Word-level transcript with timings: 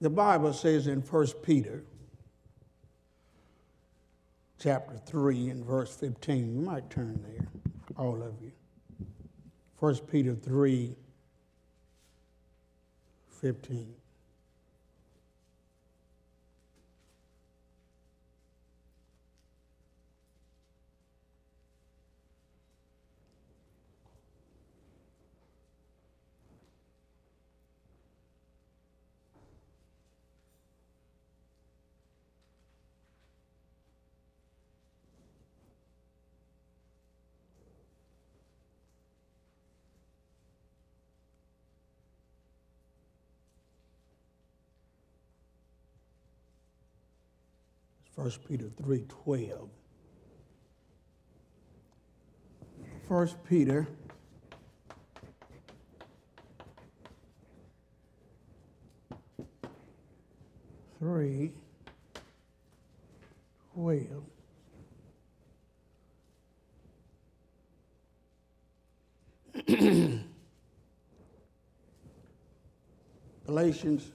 The 0.00 0.10
Bible 0.10 0.52
says 0.52 0.86
in 0.86 1.00
1 1.00 1.26
Peter 1.42 1.82
chapter 4.58 4.98
3 5.06 5.50
and 5.50 5.64
verse 5.64 5.94
15, 5.96 6.54
you 6.54 6.60
might 6.60 6.90
turn 6.90 7.22
there, 7.22 7.46
all 7.96 8.22
of 8.22 8.34
you. 8.42 8.52
1 9.78 9.96
Peter 10.10 10.34
3 10.34 10.96
15. 13.40 13.94
First 48.26 48.42
Peter 48.48 48.68
3:12. 48.82 49.68
First 53.06 53.36
Peter 53.44 53.86
three 60.98 61.52
twelve. 63.72 64.24
Galatians 73.46 74.10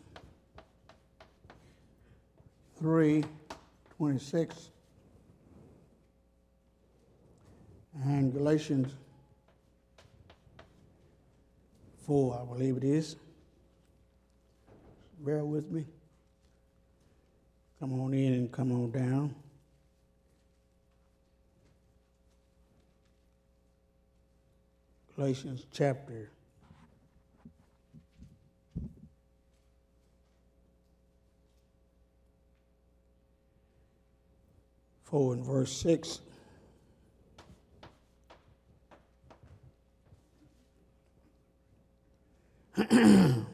three 2.77 3.23
26 4.01 4.71
and 8.03 8.33
Galatians 8.33 8.95
4, 12.07 12.41
I 12.41 12.51
believe 12.51 12.77
it 12.77 12.83
is. 12.83 13.15
Bear 15.19 15.45
with 15.45 15.69
me. 15.69 15.85
Come 17.79 18.01
on 18.01 18.15
in 18.15 18.33
and 18.33 18.51
come 18.51 18.71
on 18.71 18.89
down. 18.89 19.35
Galatians 25.15 25.67
chapter 25.71 26.31
4 35.11 35.33
and 35.33 35.45
verse 35.45 35.73
6. 35.73 36.21
the 42.77 43.45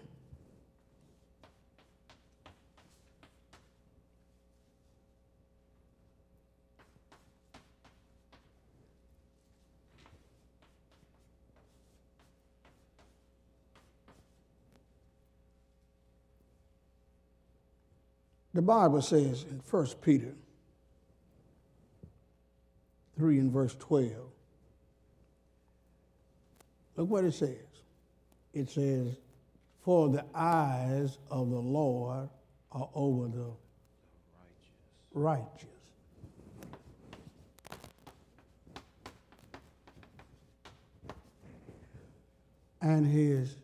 Bible 18.61 19.01
says 19.01 19.43
in 19.49 19.59
1 19.67 19.87
Peter 20.03 20.35
3 23.17 23.39
and 23.39 23.51
verse 23.51 23.75
12. 23.79 24.11
Look 26.95 27.09
what 27.09 27.23
it 27.23 27.33
says. 27.33 27.55
It 28.53 28.69
says, 28.69 29.17
For 29.81 30.09
the 30.09 30.25
eyes 30.33 31.17
of 31.29 31.49
the 31.49 31.59
Lord 31.59 32.29
are 32.71 32.89
over 32.93 33.27
the 33.27 33.51
righteous. 35.13 35.65
And 42.81 43.05
his 43.05 43.55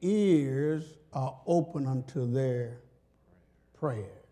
ears 0.00 0.84
are 1.12 1.36
open 1.46 1.86
unto 1.86 2.30
their 2.30 2.78
prayers. 3.78 4.27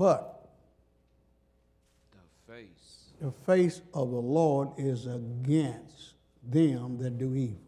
But 0.00 0.48
the 2.10 2.54
face, 2.54 3.12
the 3.20 3.30
face 3.30 3.82
of 3.92 4.10
the 4.10 4.16
Lord 4.16 4.70
is 4.78 5.04
against 5.04 6.14
them 6.42 6.96
that 7.02 7.18
do 7.18 7.34
evil. 7.34 7.60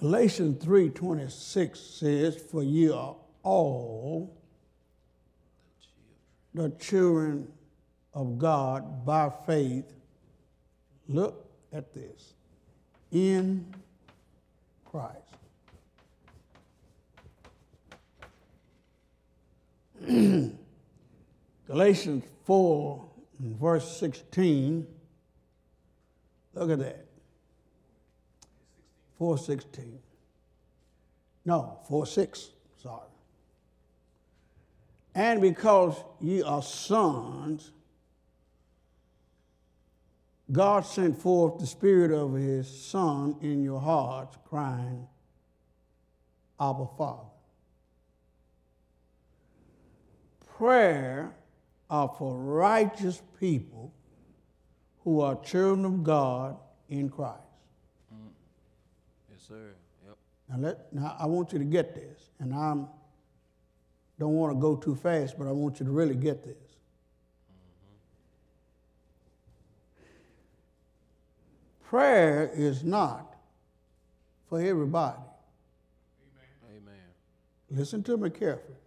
Galatians 0.00 0.64
3:26 0.64 1.78
says, 1.78 2.34
"For 2.34 2.64
ye 2.64 2.90
are 2.90 3.14
all 3.44 4.34
the 6.54 6.70
children 6.70 7.52
of 8.14 8.36
God 8.36 9.06
by 9.06 9.30
faith." 9.30 9.94
Look 11.06 11.48
at 11.70 11.94
this. 11.94 12.34
In 13.12 13.72
Christ. 14.92 15.16
Galatians 21.66 22.24
4, 22.44 23.04
verse 23.40 23.96
16. 23.96 24.86
Look 26.54 26.70
at 26.70 26.78
that. 26.80 27.06
416. 29.16 29.98
No, 31.46 31.78
4 31.88 32.06
6, 32.06 32.50
sorry. 32.82 33.00
And 35.14 35.40
because 35.40 35.96
ye 36.20 36.42
are 36.42 36.62
sons, 36.62 37.70
God 40.52 40.84
sent 40.84 41.20
forth 41.20 41.58
the 41.58 41.66
Spirit 41.66 42.12
of 42.12 42.34
His 42.34 42.68
Son 42.68 43.36
in 43.40 43.62
your 43.62 43.80
hearts, 43.80 44.36
crying, 44.44 45.06
Abba, 46.60 46.86
Father. 46.98 47.28
Prayer 50.58 51.34
are 51.88 52.14
for 52.18 52.36
righteous 52.36 53.22
people 53.40 53.94
who 55.04 55.20
are 55.20 55.36
children 55.42 55.86
of 55.86 56.04
God 56.04 56.56
in 56.88 57.08
Christ. 57.08 57.40
Mm. 58.14 58.28
Yes, 59.30 59.40
sir. 59.48 59.70
Yep. 60.06 60.16
Now, 60.50 60.56
let, 60.58 60.92
now 60.92 61.16
I 61.18 61.26
want 61.26 61.52
you 61.52 61.58
to 61.58 61.64
get 61.64 61.94
this, 61.94 62.30
and 62.38 62.54
I 62.54 62.74
don't 64.18 64.34
want 64.34 64.54
to 64.54 64.60
go 64.60 64.76
too 64.76 64.94
fast, 64.94 65.38
but 65.38 65.48
I 65.48 65.52
want 65.52 65.80
you 65.80 65.86
to 65.86 65.92
really 65.92 66.14
get 66.14 66.44
this. 66.44 66.61
Prayer 71.92 72.50
is 72.54 72.82
not 72.82 73.36
for 74.48 74.62
everybody. 74.62 75.18
Amen. 76.70 76.94
Listen 77.70 78.02
to 78.04 78.16
me 78.16 78.30
carefully. 78.30 78.78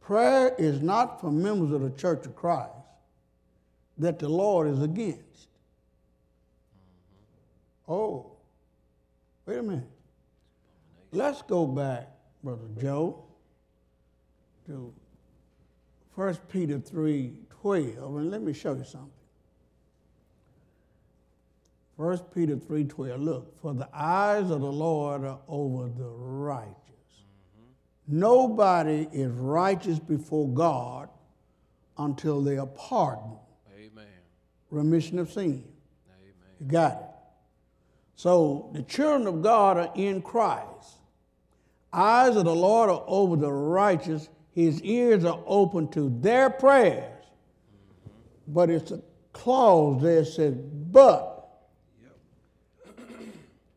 Prayer 0.00 0.56
is 0.58 0.82
not 0.82 1.20
for 1.20 1.30
members 1.30 1.70
of 1.70 1.82
the 1.82 1.90
Church 1.90 2.26
of 2.26 2.34
Christ 2.34 2.72
that 3.96 4.18
the 4.18 4.28
Lord 4.28 4.66
is 4.66 4.82
against. 4.82 5.50
Mm-hmm. 7.86 7.92
Oh, 7.92 8.32
wait 9.46 9.58
a 9.58 9.62
minute. 9.62 9.88
Let's 11.12 11.42
go 11.42 11.64
back, 11.64 12.08
Brother 12.42 12.66
Joe, 12.80 13.22
to 14.66 14.92
1 16.16 16.38
Peter 16.48 16.80
3 16.80 17.38
12, 17.62 18.16
and 18.16 18.30
let 18.32 18.42
me 18.42 18.52
show 18.52 18.74
you 18.74 18.82
something. 18.82 19.17
1 21.98 22.18
Peter 22.32 22.54
3.12, 22.54 23.20
look, 23.20 23.60
for 23.60 23.74
the 23.74 23.88
eyes 23.92 24.52
of 24.52 24.60
the 24.60 24.70
Lord 24.70 25.24
are 25.24 25.40
over 25.48 25.88
the 25.88 26.08
righteous. 26.08 26.76
nobody 28.06 29.08
is 29.12 29.32
righteous 29.32 29.98
before 29.98 30.48
God 30.48 31.08
until 31.98 32.40
they 32.40 32.56
are 32.56 32.68
pardoned, 32.68 33.38
Amen. 33.76 34.06
remission 34.70 35.18
of 35.18 35.32
sin. 35.32 35.64
Amen. 36.08 36.32
You 36.60 36.66
got 36.68 36.92
it. 36.92 37.08
So 38.14 38.70
the 38.74 38.82
children 38.84 39.26
of 39.26 39.42
God 39.42 39.76
are 39.76 39.92
in 39.96 40.22
Christ. 40.22 40.98
Eyes 41.92 42.36
of 42.36 42.44
the 42.44 42.54
Lord 42.54 42.90
are 42.90 43.02
over 43.08 43.34
the 43.34 43.50
righteous. 43.50 44.28
His 44.52 44.80
ears 44.82 45.24
are 45.24 45.40
open 45.46 45.88
to 45.88 46.16
their 46.20 46.48
prayers. 46.48 47.24
But 48.46 48.70
it's 48.70 48.92
a 48.92 49.02
clause 49.32 50.00
there 50.00 50.20
that 50.20 50.26
says, 50.26 50.54
but 50.54 51.37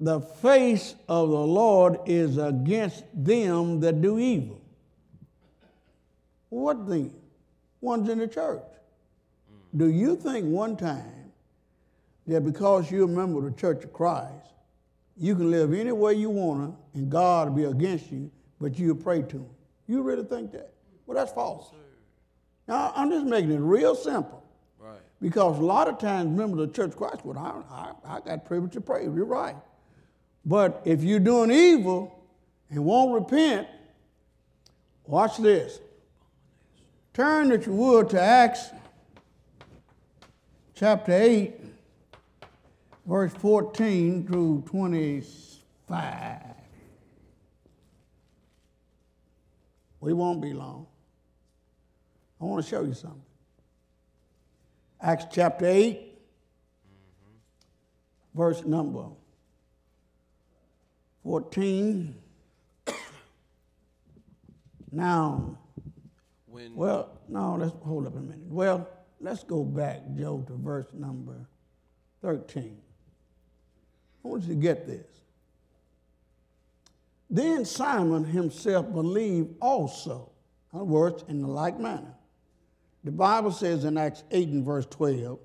the 0.01 0.19
face 0.19 0.95
of 1.07 1.30
the 1.30 1.36
Lord 1.36 2.00
is 2.07 2.39
against 2.39 3.03
them 3.13 3.80
that 3.81 4.01
do 4.01 4.18
evil. 4.18 4.59
What 6.50 6.89
then? 6.89 7.13
One's 7.81 8.09
in 8.09 8.18
the 8.18 8.27
church. 8.27 8.63
Do 9.77 9.88
you 9.88 10.15
think 10.15 10.48
one 10.48 10.75
time 10.75 11.31
that 12.27 12.42
because 12.42 12.92
you're 12.92 13.06
a 13.06 13.07
member 13.07 13.39
of 13.39 13.45
the 13.45 13.59
Church 13.59 13.83
of 13.83 13.94
Christ, 13.94 14.33
you 15.18 15.36
can 15.36 15.51
live 15.51 15.71
any 15.71 15.92
way 15.92 16.15
you 16.15 16.31
want 16.31 16.71
to 16.71 17.00
and 17.00 17.09
God 17.09 17.50
will 17.50 17.56
be 17.56 17.63
against 17.65 18.12
you, 18.12 18.31
but 18.59 18.77
you'll 18.80 18.95
pray 18.95 19.21
to 19.21 19.38
Him? 19.38 19.50
You 19.88 20.01
really 20.01 20.24
think 20.24 20.51
that? 20.54 20.74
Well, 21.06 21.15
that's 21.15 21.31
false. 21.31 21.71
Now, 22.68 22.92
I'm 22.95 23.12
just 23.12 23.25
making 23.25 23.51
it 23.51 23.59
real 23.59 23.95
simple. 23.95 24.44
Right. 24.80 25.00
Because 25.21 25.59
a 25.59 25.62
lot 25.62 25.88
of 25.88 26.00
times 26.00 26.36
members 26.36 26.59
of 26.62 26.69
the 26.69 26.74
Church 26.74 26.89
of 26.92 26.97
Christ, 26.97 27.24
well, 27.24 27.38
I, 27.38 27.94
I, 28.07 28.15
I 28.15 28.19
got 28.21 28.45
privilege 28.45 28.74
to 28.74 28.81
pray. 28.81 29.04
You're 29.04 29.25
right. 29.25 29.56
But 30.46 30.82
if 30.86 31.04
you're 31.04 31.20
doing 31.20 31.52
evil 31.52 32.20
and 32.70 32.84
won't 32.84 33.14
repent, 33.14 33.68
watch 35.06 35.38
this. 35.38 35.80
Turn, 37.14 37.52
if 37.52 37.68
you 37.68 37.74
would, 37.74 38.10
to 38.12 38.22
Acts 38.22 38.70
chapter 40.74 41.12
8, 41.14 41.54
verse 43.06 43.34
14 43.34 44.26
through 44.26 44.64
25. 44.68 46.40
We 50.00 50.14
won't 50.14 50.42
be 50.42 50.54
long. 50.54 50.88
I 52.40 52.46
want 52.46 52.64
to 52.64 52.70
show 52.70 52.82
you 52.82 52.94
something. 52.94 53.22
Acts 55.00 55.26
chapter 55.32 55.68
8, 55.68 56.18
verse 58.34 58.64
number 58.64 59.06
14. 61.23 62.15
Now, 64.91 65.57
When 66.47 66.75
well, 66.75 67.21
no, 67.29 67.56
let's 67.56 67.71
hold 67.83 68.07
up 68.07 68.15
a 68.15 68.19
minute. 68.19 68.39
Well, 68.47 68.89
let's 69.21 69.44
go 69.44 69.63
back, 69.63 70.01
Joe, 70.18 70.44
to 70.47 70.53
verse 70.53 70.88
number 70.94 71.47
13. 72.21 72.77
I 74.23 74.27
want 74.27 74.44
you 74.44 74.50
to 74.50 74.56
get 74.56 74.85
this. 74.85 75.06
Then 77.29 77.63
Simon 77.63 78.25
himself 78.25 78.91
believed 78.91 79.56
also, 79.62 80.31
in 80.73 80.79
other 80.79 80.85
words, 80.85 81.23
in 81.29 81.41
the 81.41 81.47
like 81.47 81.79
manner. 81.79 82.13
The 83.06 83.12
Bible 83.12 83.51
says 83.51 83.85
in 83.85 83.97
Acts 83.97 84.23
8 84.29 84.50
and 84.50 84.65
verse 84.65 84.85
12, 84.88 85.39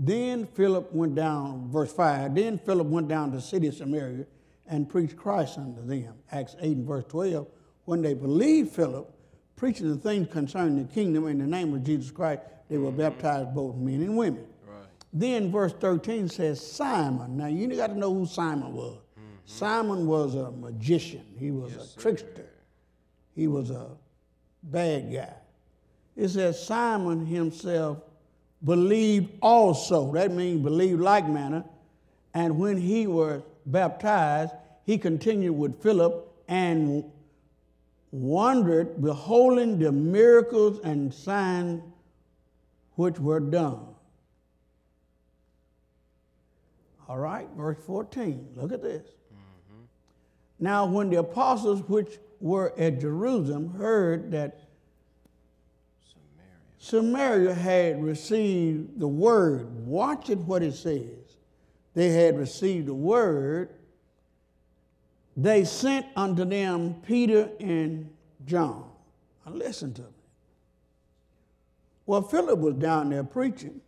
then 0.00 0.46
Philip 0.46 0.92
went 0.92 1.14
down, 1.14 1.70
verse 1.70 1.92
5, 1.92 2.34
then 2.34 2.58
Philip 2.58 2.86
went 2.88 3.08
down 3.08 3.30
to 3.30 3.36
the 3.36 3.42
city 3.42 3.68
of 3.68 3.74
Samaria 3.74 4.26
and 4.68 4.88
preached 4.88 5.16
Christ 5.16 5.58
unto 5.58 5.84
them. 5.84 6.14
Acts 6.30 6.56
8 6.60 6.76
and 6.76 6.86
verse 6.86 7.04
12, 7.08 7.46
when 7.84 8.02
they 8.02 8.14
believed 8.14 8.70
Philip, 8.72 9.10
preaching 9.56 9.90
the 9.90 9.96
things 9.96 10.28
concerning 10.30 10.78
the 10.78 10.92
kingdom 10.92 11.26
in 11.26 11.38
the 11.38 11.46
name 11.46 11.74
of 11.74 11.82
Jesus 11.82 12.10
Christ, 12.10 12.42
they 12.68 12.78
were 12.78 12.88
mm-hmm. 12.88 12.98
baptized 12.98 13.54
both 13.54 13.76
men 13.76 14.02
and 14.02 14.16
women. 14.16 14.44
right. 14.66 14.86
Then 15.12 15.50
verse 15.50 15.72
13 15.80 16.28
says 16.28 16.64
Simon. 16.64 17.36
Now 17.36 17.46
you 17.46 17.66
got 17.74 17.88
to 17.88 17.98
know 17.98 18.12
who 18.12 18.26
Simon 18.26 18.72
was. 18.74 18.98
Mm-hmm. 19.18 19.34
Simon 19.46 20.06
was 20.06 20.34
a 20.34 20.50
magician. 20.50 21.24
He 21.38 21.50
was 21.50 21.74
a 21.74 22.00
trickster. 22.00 22.46
He 23.34 23.46
was 23.46 23.70
a 23.70 23.86
bad 24.62 25.12
guy. 25.12 25.34
It 26.16 26.28
says 26.28 26.64
Simon 26.64 27.24
himself 27.24 27.98
believed 28.64 29.30
also. 29.40 30.12
That 30.12 30.32
means 30.32 30.62
believed 30.62 31.00
like 31.00 31.28
manner. 31.28 31.64
And 32.34 32.58
when 32.58 32.76
he 32.76 33.06
was 33.06 33.42
baptized, 33.70 34.52
he 34.84 34.98
continued 34.98 35.52
with 35.52 35.82
Philip 35.82 36.26
and 36.48 37.04
wondered, 38.10 39.00
beholding 39.02 39.78
the 39.78 39.92
miracles 39.92 40.80
and 40.82 41.12
signs 41.12 41.82
which 42.94 43.18
were 43.18 43.40
done. 43.40 43.80
All 47.08 47.18
right, 47.18 47.48
verse 47.56 47.78
14. 47.86 48.48
Look 48.56 48.72
at 48.72 48.82
this. 48.82 49.02
Mm-hmm. 49.02 49.82
Now, 50.58 50.86
when 50.86 51.10
the 51.10 51.18
apostles 51.20 51.82
which 51.88 52.18
were 52.40 52.74
at 52.78 53.00
Jerusalem 53.00 53.74
heard 53.74 54.30
that 54.32 54.60
Samaria. 56.78 57.44
Samaria 57.48 57.54
had 57.54 58.02
received 58.02 58.98
the 59.00 59.08
word, 59.08 59.86
watch 59.86 60.30
it 60.30 60.38
what 60.38 60.62
it 60.62 60.74
says. 60.74 61.17
They 61.98 62.10
had 62.10 62.38
received 62.38 62.86
the 62.86 62.94
word. 62.94 63.70
They 65.36 65.64
sent 65.64 66.06
unto 66.14 66.44
them 66.44 67.02
Peter 67.04 67.50
and 67.58 68.08
John. 68.46 68.88
Now 69.44 69.50
listen 69.52 69.92
to 69.94 70.02
me. 70.02 70.08
Well, 72.06 72.22
Philip 72.22 72.60
was 72.60 72.74
down 72.74 73.10
there 73.10 73.24
preaching. 73.24 73.80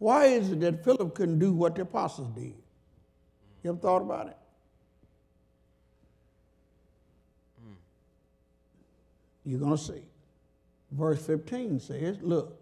Why 0.00 0.26
is 0.26 0.52
it 0.52 0.60
that 0.60 0.84
Philip 0.84 1.14
couldn't 1.14 1.38
do 1.38 1.54
what 1.54 1.76
the 1.76 1.80
apostles 1.80 2.28
did? 2.34 2.52
You 3.62 3.70
ever 3.70 3.78
thought 3.78 4.02
about 4.02 4.26
it? 4.26 4.36
Hmm. 7.64 7.72
You're 9.46 9.60
going 9.60 9.78
to 9.78 9.82
see. 9.82 10.02
Verse 10.92 11.24
15 11.24 11.80
says, 11.80 12.18
Look, 12.20 12.59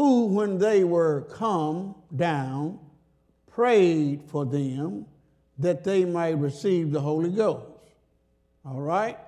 who, 0.00 0.24
when 0.24 0.56
they 0.56 0.82
were 0.82 1.26
come 1.30 1.94
down, 2.16 2.78
prayed 3.52 4.22
for 4.28 4.46
them 4.46 5.04
that 5.58 5.84
they 5.84 6.06
might 6.06 6.38
receive 6.38 6.90
the 6.90 7.02
Holy 7.02 7.28
Ghost. 7.28 7.66
All 8.64 8.80
right? 8.80 9.18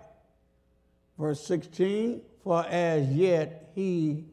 Verse 1.19 1.47
16, 1.47 2.23
for 2.43 2.65
as 2.65 3.07
yet 3.09 3.71
he 3.75 4.25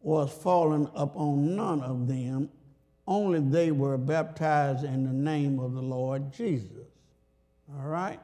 was 0.00 0.30
fallen 0.30 0.88
upon 0.94 1.56
none 1.56 1.80
of 1.80 2.06
them, 2.06 2.48
only 3.08 3.40
they 3.40 3.72
were 3.72 3.98
baptized 3.98 4.84
in 4.84 5.02
the 5.02 5.12
name 5.12 5.58
of 5.58 5.74
the 5.74 5.82
Lord 5.82 6.32
Jesus. 6.32 6.86
All 7.68 7.88
right? 7.88 8.20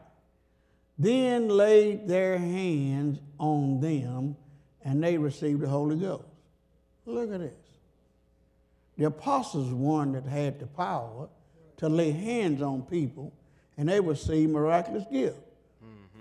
Then 0.97 1.49
laid 1.49 2.07
their 2.07 2.39
hands 2.39 3.19
on 3.41 3.81
them, 3.81 4.37
and 4.85 5.03
they 5.03 5.19
received 5.19 5.63
the 5.63 5.69
Holy 5.69 5.97
Ghost. 5.97 6.28
Look 7.09 7.33
at 7.33 7.41
this. 7.41 7.55
The 8.99 9.05
apostles 9.05 9.71
were 9.71 9.77
one 9.77 10.13
that 10.13 10.25
had 10.25 10.61
the 10.61 10.67
power 10.67 11.29
to 11.79 11.89
lay 11.89 12.11
hands 12.11 12.61
on 12.61 12.83
people, 12.83 13.33
and 13.79 13.89
they 13.89 13.99
would 13.99 14.19
see 14.19 14.47
miraculous 14.47 15.05
gifts. 15.11 15.41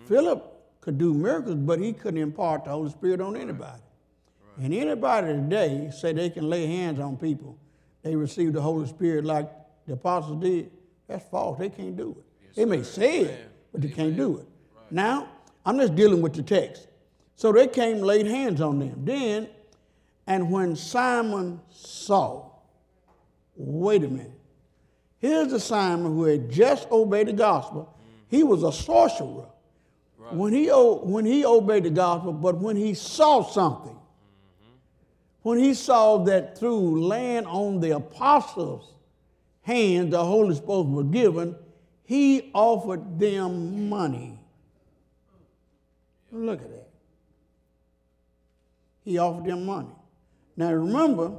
Philip 0.06 0.80
could 0.80 0.98
do 0.98 1.14
miracles, 1.14 1.56
but 1.56 1.80
he 1.80 1.92
couldn't 1.92 2.22
impart 2.22 2.64
the 2.64 2.70
Holy 2.70 2.90
Spirit 2.90 3.20
on 3.20 3.36
anybody. 3.36 3.82
And 4.62 4.74
anybody 4.74 5.28
today 5.34 5.92
say 5.94 6.14
they 6.14 6.30
can 6.30 6.50
lay 6.50 6.66
hands 6.66 7.00
on 7.00 7.18
people, 7.18 7.58
they 8.02 8.16
receive 8.16 8.54
the 8.54 8.62
Holy 8.62 8.88
Spirit 8.88 9.26
like 9.26 9.50
the 9.86 9.94
apostles 9.94 10.42
did. 10.42 10.72
That's 11.08 11.28
false. 11.30 11.60
They 11.60 11.70
can't 11.70 11.98
do 11.98 12.16
it. 12.18 12.56
they 12.56 12.64
may 12.66 12.84
say 12.84 13.22
it, 13.22 13.52
but 13.74 13.82
they 13.82 13.90
can't 13.90 14.16
do 14.16 14.38
it. 14.38 14.46
Now, 14.90 15.28
I'm 15.66 15.78
just 15.78 15.96
dealing 15.96 16.22
with 16.22 16.34
the 16.34 16.44
text. 16.44 16.88
So 17.36 17.52
they 17.52 17.68
came, 17.68 18.00
laid 18.00 18.26
hands 18.26 18.62
on 18.62 18.80
them. 18.80 19.04
Then, 19.04 19.50
and 20.28 20.52
when 20.52 20.76
Simon 20.76 21.62
saw, 21.72 22.52
wait 23.56 24.04
a 24.04 24.10
minute, 24.10 24.40
here's 25.20 25.48
the 25.48 25.60
Simon 25.60 26.14
who 26.14 26.26
had 26.26 26.52
just 26.52 26.92
obeyed 26.92 27.28
the 27.28 27.34
gospel. 27.34 27.98
He 28.30 28.44
was 28.44 28.64
a 28.64 28.74
sorcerer. 28.74 29.48
When, 30.32 30.52
he, 30.52 30.68
when 30.68 31.26
he 31.26 31.46
obeyed 31.46 31.86
the 31.86 31.90
gospel, 31.90 32.34
but 32.34 32.58
when 32.58 32.76
he 32.76 32.94
saw 32.94 33.42
something, 33.42 33.98
when 35.44 35.58
he 35.58 35.74
saw 35.74 36.18
that 36.26 36.58
through 36.58 37.08
laying 37.08 37.46
on 37.46 37.80
the 37.80 37.92
apostles' 37.92 38.94
hands 39.62 40.12
the 40.12 40.22
Holy 40.22 40.56
Spirit 40.56 40.82
was 40.88 41.06
given, 41.06 41.56
he 42.04 42.52
offered 42.54 43.18
them 43.18 43.88
money. 43.88 44.38
Look 46.34 46.62
at 46.62 46.70
that. 46.70 46.90
He 49.06 49.18
offered 49.18 49.46
them 49.46 49.66
money. 49.66 49.97
Now 50.58 50.74
remember, 50.74 51.34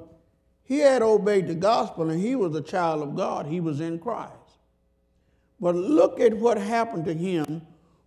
he 0.62 0.78
had 0.78 1.02
obeyed 1.02 1.48
the 1.48 1.54
gospel 1.56 2.08
and 2.08 2.20
he 2.20 2.36
was 2.36 2.54
a 2.54 2.62
child 2.62 3.02
of 3.02 3.16
God. 3.16 3.46
He 3.46 3.60
was 3.60 3.80
in 3.80 3.98
Christ. 3.98 4.32
But 5.60 5.74
look 5.74 6.20
at 6.20 6.34
what 6.34 6.56
happened 6.56 7.04
to 7.06 7.14
him 7.14 7.62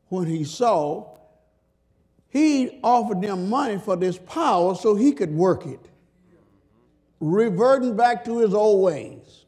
when 0.08 0.26
he 0.26 0.46
saw, 0.46 1.18
he 2.30 2.80
offered 2.82 3.22
them 3.22 3.50
money 3.50 3.78
for 3.78 3.98
this 3.98 4.18
power 4.18 4.74
so 4.74 4.96
he 4.96 5.12
could 5.12 5.34
work 5.34 5.66
it, 5.66 5.86
reverting 7.20 7.98
back 7.98 8.24
to 8.26 8.38
his 8.38 8.54
old 8.54 8.84
ways. 8.84 9.46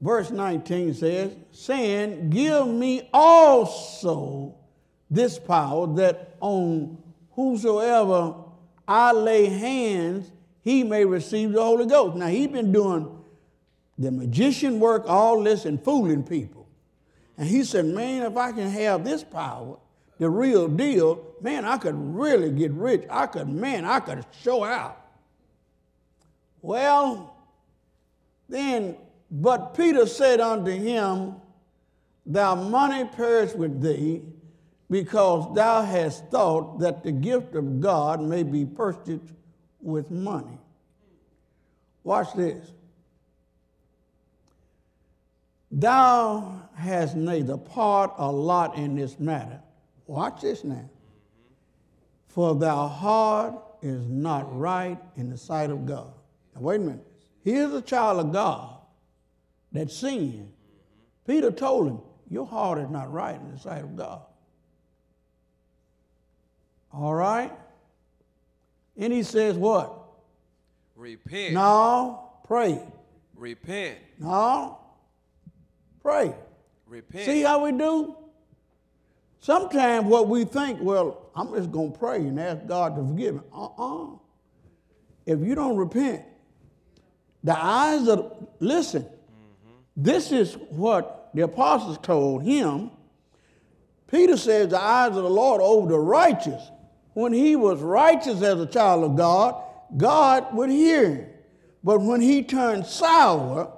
Verse 0.00 0.30
19 0.30 0.94
says, 0.94 1.36
saying, 1.52 2.30
Give 2.30 2.66
me 2.66 3.10
also 3.12 4.54
this 5.10 5.38
power 5.38 5.86
that 5.96 6.36
on 6.40 6.96
whosoever 7.32 8.34
I 8.90 9.12
lay 9.12 9.46
hands, 9.46 10.32
he 10.62 10.82
may 10.82 11.04
receive 11.04 11.52
the 11.52 11.62
Holy 11.62 11.86
Ghost. 11.86 12.16
Now, 12.16 12.26
he's 12.26 12.48
been 12.48 12.72
doing 12.72 13.22
the 13.96 14.10
magician 14.10 14.80
work, 14.80 15.04
all 15.06 15.40
this, 15.44 15.64
and 15.64 15.80
fooling 15.80 16.24
people. 16.24 16.66
And 17.38 17.46
he 17.46 17.62
said, 17.62 17.84
Man, 17.84 18.24
if 18.24 18.36
I 18.36 18.50
can 18.50 18.68
have 18.68 19.04
this 19.04 19.22
power, 19.22 19.78
the 20.18 20.28
real 20.28 20.66
deal, 20.66 21.24
man, 21.40 21.64
I 21.64 21.78
could 21.78 21.94
really 21.94 22.50
get 22.50 22.72
rich. 22.72 23.04
I 23.08 23.26
could, 23.26 23.48
man, 23.48 23.84
I 23.84 24.00
could 24.00 24.26
show 24.42 24.64
out. 24.64 25.00
Well, 26.60 27.36
then, 28.48 28.96
but 29.30 29.74
Peter 29.76 30.04
said 30.04 30.40
unto 30.40 30.72
him, 30.72 31.36
Thy 32.26 32.54
money 32.54 33.04
perish 33.04 33.54
with 33.54 33.80
thee, 33.80 34.22
because 34.90 35.54
thou 35.54 35.82
hast 35.82 36.26
thought 36.26 36.80
that 36.80 37.04
the 37.04 37.12
gift 37.12 37.54
of 37.54 37.80
God 37.80 38.20
may 38.20 38.42
be 38.42 38.66
purchased 38.66 39.32
with 39.80 40.10
money. 40.10 40.58
Watch 42.02 42.34
this. 42.34 42.72
Thou 45.70 46.60
hast 46.74 47.14
neither 47.14 47.56
part 47.56 48.12
or 48.18 48.32
lot 48.32 48.76
in 48.76 48.96
this 48.96 49.20
matter. 49.20 49.60
Watch 50.08 50.40
this 50.40 50.64
now. 50.64 50.90
For 52.26 52.56
thy 52.56 52.88
heart 52.88 53.54
is 53.82 54.08
not 54.08 54.58
right 54.58 54.98
in 55.16 55.30
the 55.30 55.36
sight 55.36 55.70
of 55.70 55.86
God. 55.86 56.12
Now, 56.54 56.62
wait 56.62 56.76
a 56.76 56.80
minute. 56.80 57.06
Here's 57.44 57.72
a 57.72 57.80
child 57.80 58.18
of 58.26 58.32
God 58.32 58.80
that 59.70 59.90
sinned. 59.92 60.52
Peter 61.26 61.52
told 61.52 61.86
him, 61.86 62.00
Your 62.28 62.46
heart 62.46 62.78
is 62.78 62.90
not 62.90 63.12
right 63.12 63.40
in 63.40 63.52
the 63.52 63.58
sight 63.58 63.84
of 63.84 63.94
God. 63.96 64.22
All 66.92 67.14
right? 67.14 67.52
And 68.96 69.12
he 69.12 69.22
says, 69.22 69.56
What? 69.56 69.96
Repent. 70.96 71.54
No, 71.54 72.30
pray. 72.44 72.80
Repent. 73.34 73.98
No, 74.18 74.78
pray. 76.02 76.34
Repent. 76.86 77.24
See 77.24 77.42
how 77.42 77.64
we 77.64 77.72
do? 77.72 78.16
Sometimes 79.38 80.04
what 80.04 80.28
we 80.28 80.44
think, 80.44 80.80
well, 80.82 81.30
I'm 81.34 81.54
just 81.54 81.72
going 81.72 81.92
to 81.92 81.98
pray 81.98 82.16
and 82.18 82.38
ask 82.38 82.66
God 82.66 82.94
to 82.96 83.02
forgive 83.02 83.36
me. 83.36 83.40
Uh 83.54 83.68
uh 83.78 84.06
If 85.24 85.40
you 85.40 85.54
don't 85.54 85.76
repent, 85.76 86.24
the 87.42 87.58
eyes 87.58 88.06
of, 88.06 88.48
listen, 88.58 89.06
this 89.96 90.30
is 90.30 90.54
what 90.68 91.30
the 91.32 91.42
apostles 91.42 91.98
told 92.02 92.42
him. 92.42 92.90
Peter 94.08 94.36
says 94.36 94.68
the 94.68 94.80
eyes 94.80 95.16
of 95.16 95.22
the 95.22 95.30
Lord 95.30 95.62
over 95.62 95.88
the 95.88 95.98
righteous. 95.98 96.62
When 97.14 97.32
he 97.32 97.56
was 97.56 97.80
righteous 97.80 98.42
as 98.42 98.60
a 98.60 98.66
child 98.66 99.04
of 99.04 99.16
God, 99.16 99.62
God 99.96 100.54
would 100.54 100.70
hear 100.70 101.08
him. 101.08 101.26
But 101.82 102.00
when 102.00 102.20
he 102.20 102.42
turned 102.42 102.86
sour, 102.86 103.72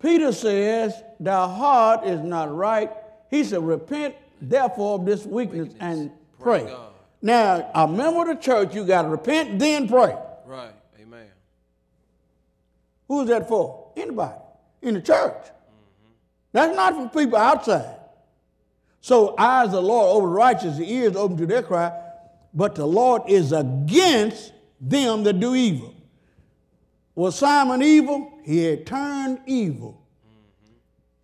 Peter 0.00 0.32
says, 0.32 0.94
Thy 1.20 1.46
heart 1.46 2.06
is 2.06 2.20
not 2.20 2.54
right. 2.54 2.90
He 3.30 3.44
said, 3.44 3.62
Repent 3.62 4.14
therefore 4.40 4.98
of 4.98 5.06
this 5.06 5.24
weakness, 5.24 5.74
and 5.80 6.10
pray. 6.40 6.64
Pray 6.64 6.76
Now, 7.22 7.70
a 7.74 7.86
member 7.88 8.22
of 8.22 8.28
the 8.28 8.42
church, 8.42 8.74
you 8.74 8.84
got 8.84 9.02
to 9.02 9.08
repent, 9.08 9.58
then 9.58 9.88
pray. 9.88 10.16
Right. 10.44 10.72
Amen. 11.00 11.26
Who 13.08 13.22
is 13.22 13.28
that 13.28 13.48
for? 13.48 13.92
Anybody 13.96 14.34
in 14.82 14.94
the 14.94 15.00
church. 15.00 15.46
That's 16.52 16.74
not 16.74 16.94
for 16.94 17.20
people 17.20 17.38
outside. 17.38 17.96
So, 19.00 19.34
eyes 19.38 19.66
of 19.66 19.72
the 19.72 19.82
Lord 19.82 20.16
over 20.16 20.26
the 20.26 20.32
righteous, 20.32 20.76
the 20.78 20.90
ears 20.90 21.16
open 21.16 21.36
to 21.36 21.46
their 21.46 21.62
cry, 21.62 21.92
but 22.56 22.74
the 22.74 22.86
Lord 22.86 23.22
is 23.28 23.52
against 23.52 24.52
them 24.80 25.22
that 25.24 25.38
do 25.38 25.54
evil. 25.54 25.94
Was 27.14 27.38
Simon 27.38 27.82
evil? 27.82 28.32
He 28.44 28.64
had 28.64 28.86
turned 28.86 29.40
evil. 29.46 30.02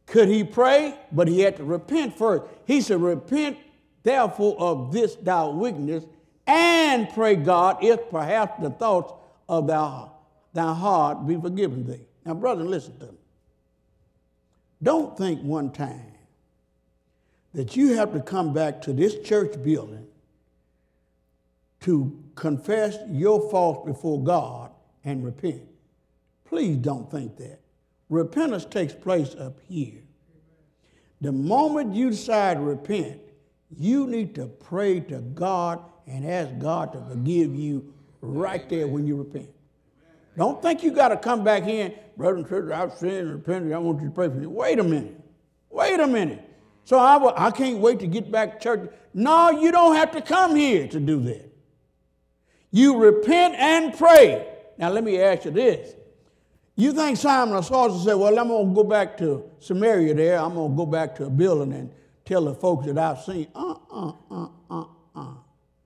Could 0.04 0.28
he 0.28 0.44
pray? 0.44 0.94
But 1.10 1.28
he 1.28 1.40
had 1.40 1.56
to 1.56 1.64
repent 1.64 2.18
first. 2.18 2.44
He 2.66 2.82
said, 2.82 3.00
Repent 3.00 3.56
therefore 4.02 4.56
of 4.58 4.92
this 4.92 5.14
thy 5.14 5.46
weakness, 5.46 6.04
and 6.46 7.08
pray 7.10 7.36
God 7.36 7.82
if 7.82 8.10
perhaps 8.10 8.60
the 8.60 8.70
thoughts 8.70 9.14
of 9.48 9.66
thy, 9.68 10.08
thy 10.52 10.74
heart 10.74 11.26
be 11.26 11.40
forgiven 11.40 11.86
thee. 11.86 12.00
Now, 12.26 12.34
brother, 12.34 12.64
listen 12.64 12.98
to 12.98 13.06
me. 13.06 13.18
Don't 14.82 15.16
think 15.16 15.40
one 15.40 15.70
time 15.70 16.12
that 17.54 17.74
you 17.76 17.94
have 17.94 18.12
to 18.12 18.20
come 18.20 18.52
back 18.52 18.82
to 18.82 18.92
this 18.92 19.18
church 19.20 19.62
building 19.62 20.06
to 21.82 22.18
confess 22.34 22.98
your 23.08 23.50
faults 23.50 23.86
before 23.86 24.22
God 24.22 24.70
and 25.04 25.24
repent. 25.24 25.62
Please 26.44 26.76
don't 26.76 27.10
think 27.10 27.36
that. 27.38 27.60
Repentance 28.08 28.64
takes 28.64 28.92
place 28.92 29.34
up 29.34 29.58
here. 29.68 30.02
The 31.20 31.32
moment 31.32 31.94
you 31.94 32.10
decide 32.10 32.58
to 32.58 32.62
repent, 32.62 33.20
you 33.78 34.06
need 34.06 34.34
to 34.34 34.46
pray 34.46 35.00
to 35.00 35.18
God 35.20 35.82
and 36.06 36.26
ask 36.26 36.58
God 36.58 36.92
to 36.92 37.00
forgive 37.08 37.54
you 37.54 37.92
right 38.20 38.68
there 38.68 38.86
when 38.86 39.06
you 39.06 39.16
repent. 39.16 39.48
Don't 40.36 40.60
think 40.62 40.82
you 40.82 40.90
got 40.90 41.08
to 41.08 41.16
come 41.16 41.44
back 41.44 41.64
in, 41.64 41.94
brother 42.16 42.36
and 42.36 42.44
sister, 42.44 42.72
I've 42.72 42.92
sinned 42.92 43.28
and 43.28 43.32
repented. 43.32 43.72
I 43.72 43.78
want 43.78 44.00
you 44.00 44.08
to 44.08 44.14
pray 44.14 44.28
for 44.28 44.34
me. 44.34 44.46
Wait 44.46 44.78
a 44.78 44.84
minute. 44.84 45.20
Wait 45.70 46.00
a 46.00 46.06
minute. 46.06 46.48
So 46.84 46.98
I, 46.98 47.46
I 47.46 47.50
can't 47.50 47.78
wait 47.78 48.00
to 48.00 48.06
get 48.06 48.30
back 48.30 48.58
to 48.58 48.62
church. 48.62 48.90
No, 49.14 49.50
you 49.50 49.70
don't 49.70 49.94
have 49.96 50.10
to 50.12 50.22
come 50.22 50.56
here 50.56 50.88
to 50.88 50.98
do 50.98 51.20
that. 51.20 51.51
You 52.72 52.96
repent 52.96 53.54
and 53.54 53.96
pray. 53.96 54.48
Now, 54.78 54.90
let 54.90 55.04
me 55.04 55.20
ask 55.20 55.44
you 55.44 55.50
this. 55.52 55.94
You 56.74 56.92
think 56.92 57.18
Simon 57.18 57.54
the 57.54 57.62
sorcerer 57.62 57.98
said, 57.98 58.14
Well, 58.14 58.38
I'm 58.38 58.48
going 58.48 58.70
to 58.70 58.74
go 58.74 58.82
back 58.82 59.18
to 59.18 59.48
Samaria 59.60 60.14
there. 60.14 60.40
I'm 60.40 60.54
going 60.54 60.72
to 60.72 60.76
go 60.76 60.86
back 60.86 61.14
to 61.16 61.26
a 61.26 61.30
building 61.30 61.74
and 61.74 61.92
tell 62.24 62.46
the 62.46 62.54
folks 62.54 62.86
that 62.86 62.96
I've 62.96 63.20
seen. 63.20 63.46
Uh, 63.54 63.74
uh, 63.90 64.12
uh, 64.30 64.48
uh, 64.70 64.84
uh. 65.14 65.34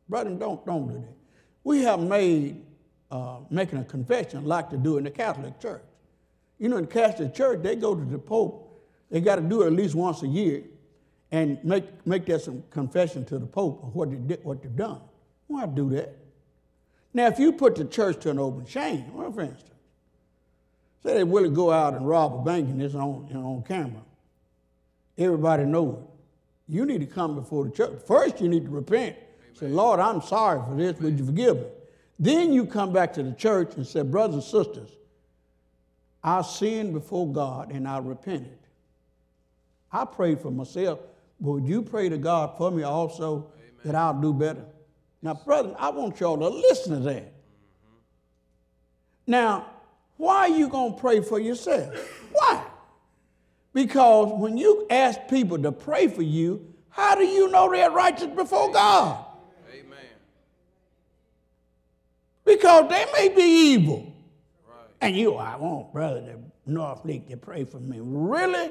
Brother, 0.09 0.31
don't, 0.31 0.64
don't 0.64 0.87
do 0.87 0.95
that. 0.95 1.16
We 1.64 1.83
have 1.83 1.99
made 1.99 2.62
uh, 3.11 3.38
making 3.50 3.81
a 3.81 3.85
confession 3.85 4.45
like 4.45 4.71
to 4.71 4.76
do 4.76 4.99
in 4.99 5.05
the 5.05 5.11
Catholic 5.11 5.61
Church. 5.61 5.83
You 6.59 6.69
know, 6.69 6.76
in 6.76 6.85
the 6.85 6.90
Catholic 6.90 7.35
Church, 7.35 7.62
they 7.62 7.75
go 7.75 7.97
to 7.97 8.05
the 8.05 8.19
Pope. 8.19 8.62
They 9.11 9.21
got 9.21 9.37
to 9.37 9.43
do 9.43 9.62
it 9.62 9.66
at 9.66 9.73
least 9.73 9.97
once 9.97 10.23
a 10.23 10.28
year 10.28 10.62
and 11.33 11.62
make, 11.64 11.85
make 12.07 12.26
that 12.26 12.43
some 12.43 12.62
confession 12.71 13.25
to 13.26 13.38
the 13.38 13.47
Pope 13.47 13.83
of 13.83 13.95
what, 13.95 14.11
they 14.11 14.16
did, 14.16 14.45
what 14.45 14.62
they've 14.62 14.76
done. 14.76 15.00
Why 15.49 15.66
do 15.66 15.90
that? 15.90 16.16
Now, 17.16 17.28
if 17.28 17.38
you 17.38 17.50
put 17.50 17.76
the 17.76 17.87
church 17.87 18.20
to 18.25 18.30
an 18.30 18.38
open 18.38 18.66
shame, 18.66 19.11
well, 19.14 19.32
for 19.32 19.40
instance, 19.40 19.70
say 21.02 21.14
they 21.14 21.25
really 21.25 21.49
go 21.49 21.70
out 21.70 21.94
and 21.94 22.06
rob 22.06 22.35
a 22.35 22.42
bank 22.42 22.68
and 22.68 22.82
it's 22.82 22.94
on, 22.94 23.28
you 23.28 23.32
know, 23.32 23.54
on 23.54 23.62
camera, 23.62 24.02
everybody 25.16 25.64
know 25.64 25.92
it. 25.92 26.75
You 26.75 26.85
need 26.85 27.00
to 27.00 27.06
come 27.06 27.35
before 27.35 27.64
the 27.64 27.70
church. 27.70 28.02
First, 28.06 28.42
you 28.42 28.50
need 28.50 28.66
to 28.66 28.70
repent. 28.70 29.16
Say, 29.54 29.68
Lord, 29.68 29.99
I'm 29.99 30.20
sorry 30.20 30.61
for 30.68 30.76
this. 30.76 31.00
Would 31.00 31.18
you 31.18 31.25
forgive 31.25 31.56
me? 31.56 31.66
Then 32.18 32.52
you 32.52 32.66
come 32.66 32.92
back 32.92 33.14
to 33.14 33.23
the 33.23 33.32
church 33.32 33.76
and 33.76 33.87
say, 33.87 34.02
brothers 34.02 34.35
and 34.35 34.44
sisters, 34.44 34.90
I 36.23 36.42
sinned 36.42 36.92
before 36.92 37.32
God 37.32 37.73
and 37.73 37.88
I 37.88 37.96
repented. 37.96 38.58
I 39.90 40.04
prayed 40.04 40.42
for 40.42 40.50
myself, 40.50 40.99
but 41.40 41.50
would 41.50 41.66
you 41.66 41.80
pray 41.80 42.11
to 42.11 42.18
God 42.18 42.58
for 42.58 42.70
me 42.70 42.82
also 42.82 43.50
that 43.87 43.94
I'll 43.94 44.20
do 44.20 44.35
better? 44.35 44.66
Now, 45.23 45.35
brother, 45.35 45.75
I 45.78 45.90
want 45.90 46.20
y'all 46.20 46.38
to 46.38 46.49
listen 46.49 46.94
to 46.94 47.00
that. 47.11 47.32
Now, 49.26 49.66
why 50.16 50.37
are 50.37 50.49
you 50.49 50.68
going 50.68 50.94
to 50.94 51.00
pray 51.00 51.20
for 51.20 51.38
yourself? 51.38 51.94
Why? 52.32 52.64
Because 53.73 54.32
when 54.32 54.56
you 54.56 54.87
ask 54.88 55.20
people 55.28 55.58
to 55.58 55.73
pray 55.73 56.08
for 56.08 56.23
you, 56.23 56.75
how 56.88 57.14
do 57.14 57.25
you 57.25 57.50
know 57.50 57.70
they're 57.70 57.90
righteous 57.90 58.28
before 58.28 58.73
God? 58.73 59.25
Amen. 59.70 59.99
Because 62.44 62.88
they 62.88 63.04
may 63.12 63.28
be 63.28 63.42
evil. 63.42 64.14
Right. 64.66 64.88
And 65.02 65.16
you, 65.16 65.35
I 65.35 65.56
want 65.56 65.92
brother 65.92 66.20
to 66.20 66.38
North 66.73 67.04
Lake 67.04 67.28
to 67.28 67.37
pray 67.37 67.64
for 67.64 67.78
me. 67.78 67.99
Really? 68.00 68.70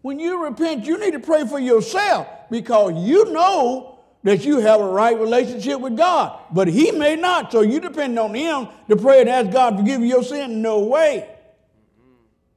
When 0.00 0.18
you 0.18 0.42
repent, 0.42 0.86
you 0.86 0.98
need 0.98 1.12
to 1.12 1.20
pray 1.20 1.46
for 1.46 1.58
yourself 1.58 2.26
because 2.50 2.94
you 3.06 3.32
know 3.32 3.91
that 4.22 4.44
you 4.44 4.60
have 4.60 4.80
a 4.80 4.88
right 4.88 5.18
relationship 5.18 5.80
with 5.80 5.96
God. 5.96 6.38
But 6.52 6.68
he 6.68 6.92
may 6.92 7.16
not. 7.16 7.50
So 7.50 7.62
you 7.62 7.80
depend 7.80 8.18
on 8.18 8.34
him 8.34 8.68
to 8.88 8.96
pray 8.96 9.20
and 9.20 9.28
ask 9.28 9.50
God 9.50 9.70
to 9.70 9.76
forgive 9.78 10.00
you 10.00 10.06
your 10.06 10.22
sin. 10.22 10.62
No 10.62 10.80
way. 10.80 11.28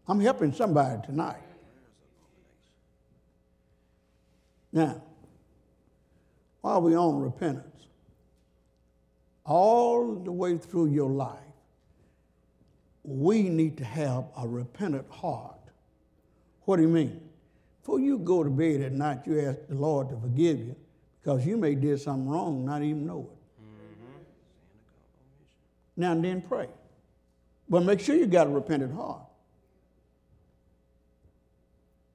I'm 0.07 0.19
helping 0.19 0.53
somebody 0.53 1.01
tonight. 1.05 1.41
Now, 4.71 5.01
while 6.61 6.81
we 6.81 6.95
on 6.95 7.19
repentance, 7.19 7.87
all 9.45 10.15
the 10.15 10.31
way 10.31 10.57
through 10.57 10.87
your 10.87 11.09
life, 11.09 11.39
we 13.03 13.43
need 13.43 13.77
to 13.77 13.85
have 13.85 14.25
a 14.37 14.47
repentant 14.47 15.09
heart. 15.09 15.59
What 16.63 16.77
do 16.77 16.81
you 16.81 16.89
mean? 16.89 17.21
Before 17.81 17.99
you 17.99 18.17
go 18.17 18.43
to 18.43 18.49
bed 18.49 18.81
at 18.81 18.91
night, 18.91 19.21
you 19.25 19.39
ask 19.39 19.59
the 19.67 19.75
Lord 19.75 20.09
to 20.09 20.17
forgive 20.17 20.59
you 20.59 20.75
because 21.25 21.43
you 21.43 21.57
may 21.57 21.73
did 21.73 21.99
something 21.99 22.29
wrong, 22.29 22.63
not 22.63 22.83
even 22.83 23.07
know 23.07 23.21
it. 23.31 23.63
Mm-hmm. 23.63 24.21
Now 25.97 26.11
and 26.11 26.23
then 26.23 26.39
pray. 26.39 26.67
But 27.67 27.81
make 27.81 27.99
sure 27.99 28.15
you 28.15 28.27
got 28.27 28.45
a 28.45 28.51
repentant 28.51 28.93
heart. 28.93 29.21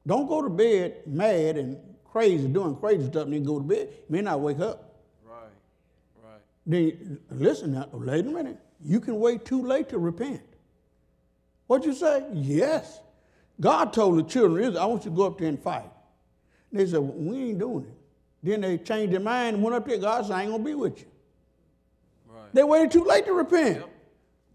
Don't 0.06 0.28
go 0.28 0.42
to 0.42 0.48
bed 0.48 1.02
mad 1.06 1.56
and 1.56 1.76
crazy, 2.04 2.46
doing 2.46 2.76
crazy 2.76 3.06
stuff, 3.06 3.24
and 3.24 3.32
then 3.32 3.42
go 3.42 3.58
to 3.58 3.64
bed. 3.64 3.88
You 3.90 4.04
may 4.08 4.22
not 4.22 4.38
wake 4.38 4.60
up. 4.60 5.00
Right. 5.24 5.42
Right. 6.22 6.40
Then 6.64 7.18
listen 7.30 7.72
now, 7.72 7.88
wait 7.92 8.24
a 8.24 8.28
minute. 8.28 8.58
You 8.80 9.00
can 9.00 9.18
wait 9.18 9.44
too 9.44 9.66
late 9.66 9.88
to 9.88 9.98
repent. 9.98 10.40
What'd 11.66 11.84
you 11.84 11.94
say? 11.94 12.26
Yes. 12.32 13.00
God 13.60 13.92
told 13.92 14.18
the 14.18 14.22
children, 14.22 14.76
I 14.76 14.84
want 14.84 15.04
you 15.04 15.10
to 15.10 15.16
go 15.16 15.26
up 15.26 15.38
there 15.38 15.48
and 15.48 15.60
fight. 15.60 15.90
They 16.72 16.86
said, 16.86 17.00
we 17.00 17.50
ain't 17.50 17.58
doing 17.58 17.86
it. 17.86 17.99
Then 18.42 18.62
they 18.62 18.78
changed 18.78 19.12
their 19.12 19.20
mind 19.20 19.56
and 19.56 19.64
went 19.64 19.76
up 19.76 19.86
there. 19.86 19.98
God 19.98 20.26
said, 20.26 20.32
I 20.32 20.42
ain't 20.42 20.50
gonna 20.50 20.64
be 20.64 20.74
with 20.74 21.00
you. 21.00 21.06
Right. 22.28 22.54
They 22.54 22.62
waited 22.62 22.90
too 22.90 23.04
late 23.04 23.26
to 23.26 23.32
repent. 23.32 23.78
Yep. 23.78 23.88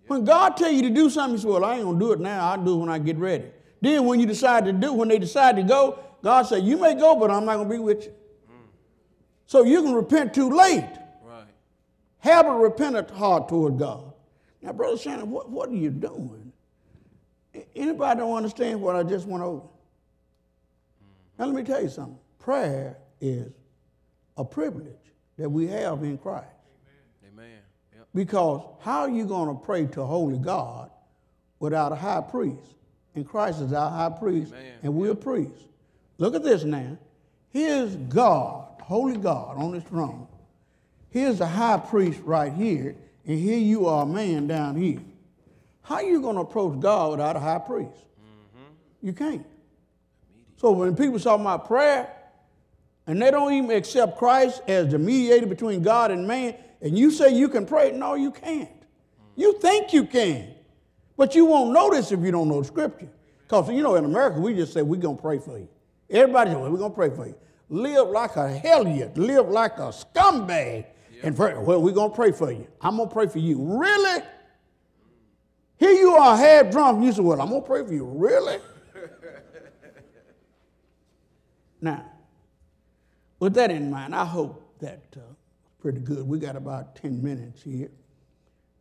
When 0.08 0.26
God 0.26 0.58
tell 0.58 0.72
you 0.72 0.82
to 0.84 0.90
do 0.90 1.10
something, 1.10 1.34
you 1.34 1.42
say, 1.42 1.48
well, 1.48 1.66
I 1.66 1.76
ain't 1.76 1.84
gonna 1.84 2.00
do 2.00 2.12
it 2.12 2.20
now. 2.20 2.52
I'll 2.52 2.64
do 2.64 2.76
it 2.76 2.78
when 2.78 2.90
I 2.90 2.98
get 3.00 3.18
ready. 3.18 3.46
Then 3.82 4.06
when 4.06 4.20
you 4.20 4.26
decide 4.26 4.66
to 4.66 4.74
do, 4.74 4.94
when 4.94 5.08
they 5.08 5.20
decide 5.20 5.56
to 5.58 5.64
go, 5.64 6.00
God 6.24 6.44
said, 6.44 6.64
you 6.64 6.78
may 6.78 6.96
go, 6.96 7.16
but 7.16 7.30
I'm 7.30 7.46
not 7.46 7.58
gonna 7.58 7.70
be 7.70 7.78
with 7.78 8.06
you. 8.06 8.12
Mm. 8.50 8.66
So 9.46 9.64
you 9.64 9.84
can 9.84 9.94
repent 9.94 10.34
too 10.34 10.50
late. 10.50 10.90
Right. 11.24 11.46
Have 12.20 12.48
a 12.48 12.56
repentant 12.56 13.12
heart 13.12 13.48
toward 13.50 13.78
God. 13.78 14.14
Now, 14.62 14.74
Brother 14.74 14.98
Shannon, 14.98 15.30
what, 15.30 15.50
what 15.50 15.70
are 15.70 15.76
you 15.76 15.92
doing? 15.92 16.52
Anybody 17.76 18.20
don't 18.20 18.36
understand 18.36 18.82
what 18.82 18.96
I 18.96 19.04
just 19.04 19.28
went 19.28 19.44
over? 19.44 19.66
Now, 21.38 21.46
let 21.46 21.56
me 21.56 21.64
tell 21.64 21.82
you 21.82 21.90
something. 21.90 22.18
Prayer 22.40 22.98
is 23.22 23.52
a 24.38 24.44
privilege 24.44 24.94
that 25.38 25.50
we 25.50 25.68
have 25.68 26.04
in 26.04 26.18
Christ. 26.18 26.48
Amen. 27.32 27.60
Yep. 27.96 28.08
Because 28.14 28.62
how 28.82 29.02
are 29.02 29.10
you 29.10 29.26
going 29.26 29.56
to 29.56 29.66
pray 29.66 29.86
to 29.88 30.02
a 30.02 30.06
holy 30.06 30.38
God 30.38 30.90
without 31.60 31.92
a 31.92 31.96
high 31.96 32.22
priest? 32.22 32.76
And 33.16 33.28
Christ 33.28 33.62
is 33.62 33.74
our 33.74 33.90
high 33.90 34.18
priest, 34.18 34.54
Amen. 34.54 34.74
and 34.84 34.94
we're 34.94 35.16
priests. 35.16 35.64
Look 36.18 36.36
at 36.36 36.44
this 36.44 36.64
now. 36.64 36.98
Here's 37.50 37.96
God, 37.96 38.82
holy 38.82 39.18
God, 39.18 39.58
on 39.58 39.74
his 39.74 39.84
throne. 39.84 40.28
Here's 41.10 41.38
the 41.38 41.48
high 41.48 41.78
priest 41.78 42.20
right 42.24 42.52
here, 42.52 42.96
and 43.26 43.40
here 43.40 43.58
you 43.58 43.88
are, 43.88 44.04
a 44.04 44.06
man 44.06 44.48
down 44.48 44.76
here. 44.76 45.00
How 45.82 45.96
are 45.96 46.04
you 46.04 46.20
going 46.20 46.36
to 46.36 46.42
approach 46.42 46.80
God 46.80 47.12
without 47.12 47.38
a 47.38 47.40
high 47.40 47.60
priest? 47.60 47.92
Mm-hmm. 47.94 48.74
You 49.02 49.14
can't. 49.14 49.46
So 50.58 50.72
when 50.72 50.96
people 50.96 51.20
talk 51.20 51.40
about 51.40 51.68
prayer, 51.68 52.12
and 53.08 53.22
they 53.22 53.32
don't 53.32 53.54
even 53.54 53.72
accept 53.72 54.18
Christ 54.18 54.62
as 54.68 54.92
the 54.92 55.00
mediator 55.00 55.46
between 55.46 55.82
God 55.82 56.12
and 56.12 56.28
man, 56.28 56.56
and 56.82 56.98
you 56.98 57.12
say 57.12 57.30
you 57.30 57.50
can 57.50 57.66
pray, 57.66 57.92
no, 57.92 58.16
you 58.16 58.32
can't. 58.32 58.70
You 59.36 59.60
think 59.60 59.94
you 59.94 60.06
can, 60.06 60.54
but 61.18 61.36
you 61.36 61.46
won't 61.46 61.72
know 61.72 61.92
this 61.92 62.12
if 62.12 62.20
you 62.22 62.32
don't 62.32 62.48
know 62.48 62.62
the 62.62 62.68
scripture. 62.68 63.10
Because, 63.44 63.70
you 63.70 63.84
know, 63.84 63.96
in 63.96 64.06
America, 64.06 64.40
we 64.40 64.56
just 64.56 64.74
say 64.74 64.82
we're 64.82 65.00
going 65.00 65.18
to 65.18 65.22
pray 65.22 65.38
for 65.38 65.58
you. 65.58 65.68
Everybody 66.10 66.52
says, 66.52 66.60
well, 66.60 66.72
we're 66.72 66.78
going 66.78 66.92
to 66.92 66.96
pray 66.96 67.10
for 67.10 67.28
you. 67.28 67.36
Live 67.70 68.10
like 68.10 68.36
a 68.36 68.50
hellion, 68.50 69.12
live 69.16 69.50
like 69.50 69.78
a 69.78 69.92
scumbag, 69.92 70.86
and 71.24 71.36
pray, 71.36 71.56
well, 71.58 71.82
we're 71.82 71.92
going 71.92 72.12
to 72.12 72.16
pray 72.16 72.32
for 72.32 72.52
you. 72.52 72.68
I'm 72.82 72.98
going 72.98 73.10
to 73.10 73.14
pray 73.14 73.28
for 73.28 73.40
you. 73.40 73.58
Really? 73.60 74.22
Here 75.78 75.92
you 75.92 76.12
are, 76.12 76.38
half 76.38 76.72
drunk. 76.72 77.04
You 77.04 77.12
say, 77.12 77.22
well, 77.22 77.42
I'm 77.42 77.50
going 77.50 77.62
to 77.62 77.68
pray 77.68 77.86
for 77.86 77.94
you. 77.94 78.06
Really? 78.06 78.58
now, 81.82 82.06
with 83.40 83.54
that 83.56 83.72
in 83.72 83.90
mind, 83.90 84.16
I 84.16 84.26
hope 84.26 84.80
that 84.80 85.04
uh, 85.16 85.22
pretty 85.80 86.00
good. 86.00 86.28
We 86.28 86.40
got 86.40 86.56
about 86.56 86.96
10 86.96 87.24
minutes 87.24 87.62
here, 87.64 87.90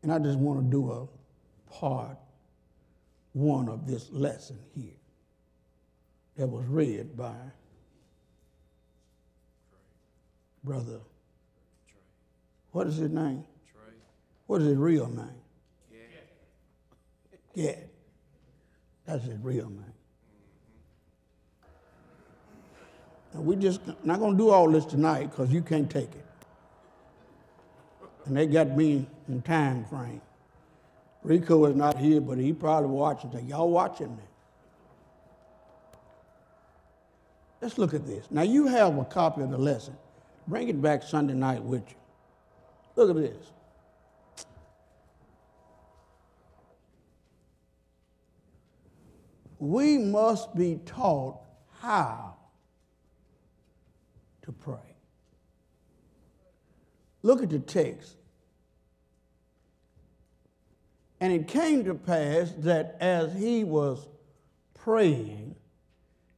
and 0.02 0.12
I 0.12 0.18
just 0.18 0.38
want 0.38 0.64
to 0.64 0.70
do 0.70 0.90
a 0.90 1.72
part 1.72 2.18
one 3.32 3.68
of 3.68 3.86
this 3.86 4.10
lesson 4.10 4.58
here 4.74 4.94
that 6.36 6.46
was 6.46 6.64
read 6.66 7.16
by 7.16 7.34
Brother. 10.62 11.00
What 12.72 12.86
is 12.86 12.96
his 12.96 13.10
name? 13.10 13.44
Trey. 13.70 13.94
What 14.46 14.62
is 14.62 14.68
his 14.68 14.76
real 14.76 15.08
name? 15.08 15.28
Yeah. 15.92 17.64
Gad. 17.64 17.88
That's 19.04 19.24
his 19.24 19.38
real 19.40 19.68
name. 19.68 19.93
And 23.34 23.44
we 23.44 23.56
just 23.56 23.80
not 24.04 24.20
gonna 24.20 24.38
do 24.38 24.50
all 24.50 24.70
this 24.70 24.84
tonight 24.84 25.30
because 25.30 25.52
you 25.52 25.60
can't 25.60 25.90
take 25.90 26.10
it. 26.14 26.24
And 28.24 28.36
they 28.36 28.46
got 28.46 28.76
me 28.76 29.06
in 29.28 29.42
time 29.42 29.84
frame. 29.84 30.22
Rico 31.22 31.66
is 31.66 31.76
not 31.76 31.98
here, 31.98 32.20
but 32.20 32.38
he 32.38 32.52
probably 32.52 32.90
watching. 32.90 33.32
Say, 33.32 33.42
y'all 33.42 33.70
watching 33.70 34.16
me? 34.16 34.22
Let's 37.60 37.76
look 37.78 37.92
at 37.94 38.06
this. 38.06 38.26
Now 38.30 38.42
you 38.42 38.66
have 38.66 38.96
a 38.96 39.04
copy 39.04 39.42
of 39.42 39.50
the 39.50 39.58
lesson. 39.58 39.96
Bring 40.46 40.68
it 40.68 40.80
back 40.80 41.02
Sunday 41.02 41.34
night 41.34 41.62
with 41.62 41.88
you. 41.88 41.96
Look 42.96 43.10
at 43.10 43.16
this. 43.16 43.50
we 49.64 49.96
must 49.96 50.54
be 50.54 50.78
taught 50.84 51.38
how 51.80 52.36
to 54.44 54.52
pray. 54.52 54.96
Look 57.22 57.42
at 57.42 57.50
the 57.50 57.58
text. 57.58 58.16
And 61.20 61.32
it 61.32 61.48
came 61.48 61.84
to 61.84 61.94
pass 61.94 62.52
that 62.58 62.96
as 63.00 63.34
he 63.34 63.64
was 63.64 64.08
praying 64.74 65.54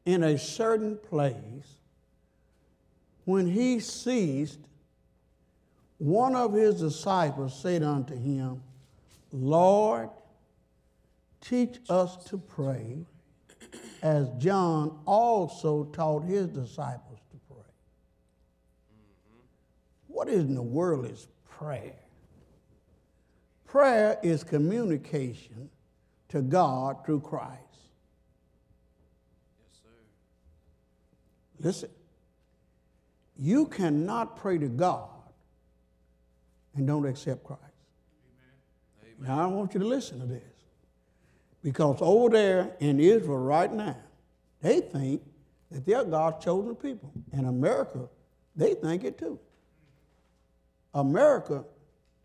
in 0.04 0.22
a 0.22 0.38
certain 0.38 0.96
place, 0.96 1.78
when 3.24 3.48
he 3.48 3.80
ceased, 3.80 4.60
one 5.98 6.36
of 6.36 6.52
his 6.52 6.80
disciples 6.80 7.60
said 7.60 7.82
unto 7.82 8.14
him, 8.14 8.62
Lord, 9.32 10.10
teach 11.40 11.78
us 11.88 12.16
to 12.26 12.38
pray 12.38 13.04
as 14.02 14.28
John 14.38 14.98
also 15.06 15.84
taught 15.84 16.22
his 16.22 16.46
disciples 16.46 17.18
to 17.30 17.36
pray. 17.48 17.64
What 20.16 20.30
in 20.30 20.54
the 20.54 20.62
world 20.62 21.04
is 21.04 21.28
prayer? 21.46 21.92
Prayer 23.66 24.18
is 24.22 24.42
communication 24.42 25.68
to 26.30 26.40
God 26.40 27.04
through 27.04 27.20
Christ. 27.20 27.60
Yes, 29.60 29.78
sir. 29.82 29.90
Listen, 31.60 31.90
you 33.36 33.66
cannot 33.66 34.38
pray 34.38 34.56
to 34.56 34.68
God 34.68 35.10
and 36.74 36.86
don't 36.86 37.04
accept 37.04 37.44
Christ. 37.44 37.60
Now, 39.20 39.44
I 39.44 39.46
want 39.48 39.74
you 39.74 39.80
to 39.80 39.86
listen 39.86 40.18
to 40.20 40.26
this. 40.26 40.42
Because 41.62 41.98
over 42.00 42.30
there 42.30 42.74
in 42.80 43.00
Israel 43.00 43.36
right 43.36 43.70
now, 43.70 43.98
they 44.62 44.80
think 44.80 45.20
that 45.70 45.84
they're 45.84 46.04
God's 46.04 46.42
chosen 46.42 46.74
people. 46.74 47.12
And 47.32 47.46
America, 47.46 48.08
they 48.56 48.72
think 48.72 49.04
it 49.04 49.18
too. 49.18 49.38
America 50.96 51.62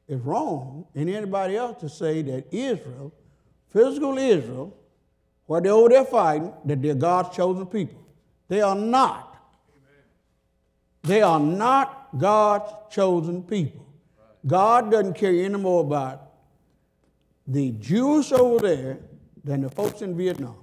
is 0.07 0.21
wrong, 0.21 0.85
and 0.95 1.09
anybody 1.09 1.57
else 1.57 1.79
to 1.81 1.89
say 1.89 2.21
that 2.21 2.45
Israel, 2.51 3.13
physical 3.69 4.17
Israel, 4.17 4.75
where 5.45 5.59
they're 5.59 5.73
over 5.73 5.89
there 5.89 6.05
fighting, 6.05 6.53
that 6.65 6.81
they're 6.81 6.95
God's 6.95 7.35
chosen 7.35 7.65
people. 7.65 7.99
They 8.47 8.61
are 8.61 8.75
not. 8.75 9.27
They 11.03 11.21
are 11.21 11.39
not 11.39 12.17
God's 12.17 12.71
chosen 12.89 13.43
people. 13.43 13.85
God 14.47 14.89
doesn't 14.89 15.15
care 15.15 15.31
any 15.31 15.57
more 15.57 15.81
about 15.81 16.31
the 17.45 17.71
Jews 17.71 18.31
over 18.31 18.59
there 18.59 18.99
than 19.43 19.61
the 19.61 19.69
folks 19.69 20.01
in 20.01 20.15
Vietnam. 20.15 20.55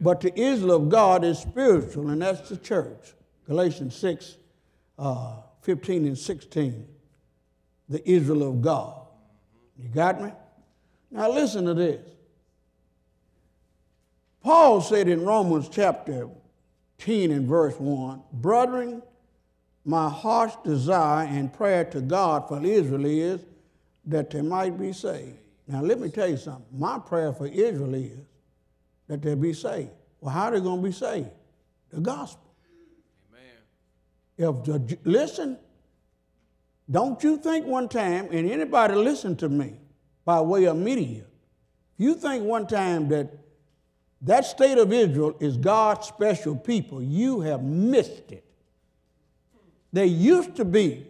But 0.00 0.20
the 0.22 0.38
Israel 0.38 0.76
of 0.76 0.88
God 0.88 1.24
is 1.24 1.38
spiritual, 1.38 2.08
and 2.08 2.22
that's 2.22 2.48
the 2.48 2.56
church. 2.56 3.12
Galatians 3.46 3.94
6, 3.96 4.36
uh, 4.98 5.36
15 5.62 6.06
and 6.06 6.18
16. 6.18 6.86
The 7.88 8.10
Israel 8.10 8.50
of 8.50 8.62
God. 8.62 9.06
You 9.78 9.88
got 9.88 10.20
me? 10.20 10.30
Now 11.10 11.30
listen 11.30 11.64
to 11.66 11.74
this. 11.74 12.08
Paul 14.42 14.80
said 14.80 15.08
in 15.08 15.24
Romans 15.24 15.68
chapter 15.68 16.28
10 16.98 17.30
and 17.30 17.48
verse 17.48 17.74
1 17.78 18.22
Brethren, 18.32 19.02
my 19.84 20.08
heart's 20.08 20.56
desire 20.64 21.26
and 21.26 21.52
prayer 21.52 21.84
to 21.86 22.00
God 22.00 22.48
for 22.48 22.64
Israel 22.64 23.04
is 23.04 23.40
that 24.06 24.30
they 24.30 24.42
might 24.42 24.78
be 24.78 24.92
saved. 24.92 25.38
Now, 25.66 25.80
let 25.80 26.00
me 26.00 26.08
tell 26.08 26.28
you 26.28 26.36
something. 26.36 26.66
My 26.72 26.98
prayer 26.98 27.32
for 27.32 27.46
Israel 27.46 27.94
is 27.94 28.18
that 29.08 29.22
they 29.22 29.34
be 29.34 29.52
saved. 29.52 29.90
Well, 30.20 30.32
how 30.32 30.44
are 30.44 30.52
they 30.52 30.60
going 30.60 30.82
to 30.82 30.88
be 30.88 30.92
saved? 30.92 31.30
The 31.90 32.00
gospel. 32.00 32.51
If 34.38 34.64
the, 34.64 34.98
listen, 35.04 35.58
don't 36.90 37.22
you 37.22 37.36
think 37.36 37.66
one 37.66 37.88
time, 37.88 38.28
and 38.32 38.50
anybody 38.50 38.94
listen 38.94 39.36
to 39.36 39.48
me 39.48 39.74
by 40.24 40.40
way 40.40 40.64
of 40.64 40.76
media, 40.76 41.24
you 41.96 42.14
think 42.14 42.44
one 42.44 42.66
time 42.66 43.08
that 43.08 43.30
that 44.22 44.44
state 44.44 44.78
of 44.78 44.92
Israel 44.92 45.36
is 45.40 45.56
God's 45.56 46.06
special 46.06 46.56
people, 46.56 47.02
you 47.02 47.40
have 47.40 47.62
missed 47.62 48.30
it. 48.30 48.44
They 49.92 50.06
used 50.06 50.54
to 50.56 50.64
be 50.64 51.06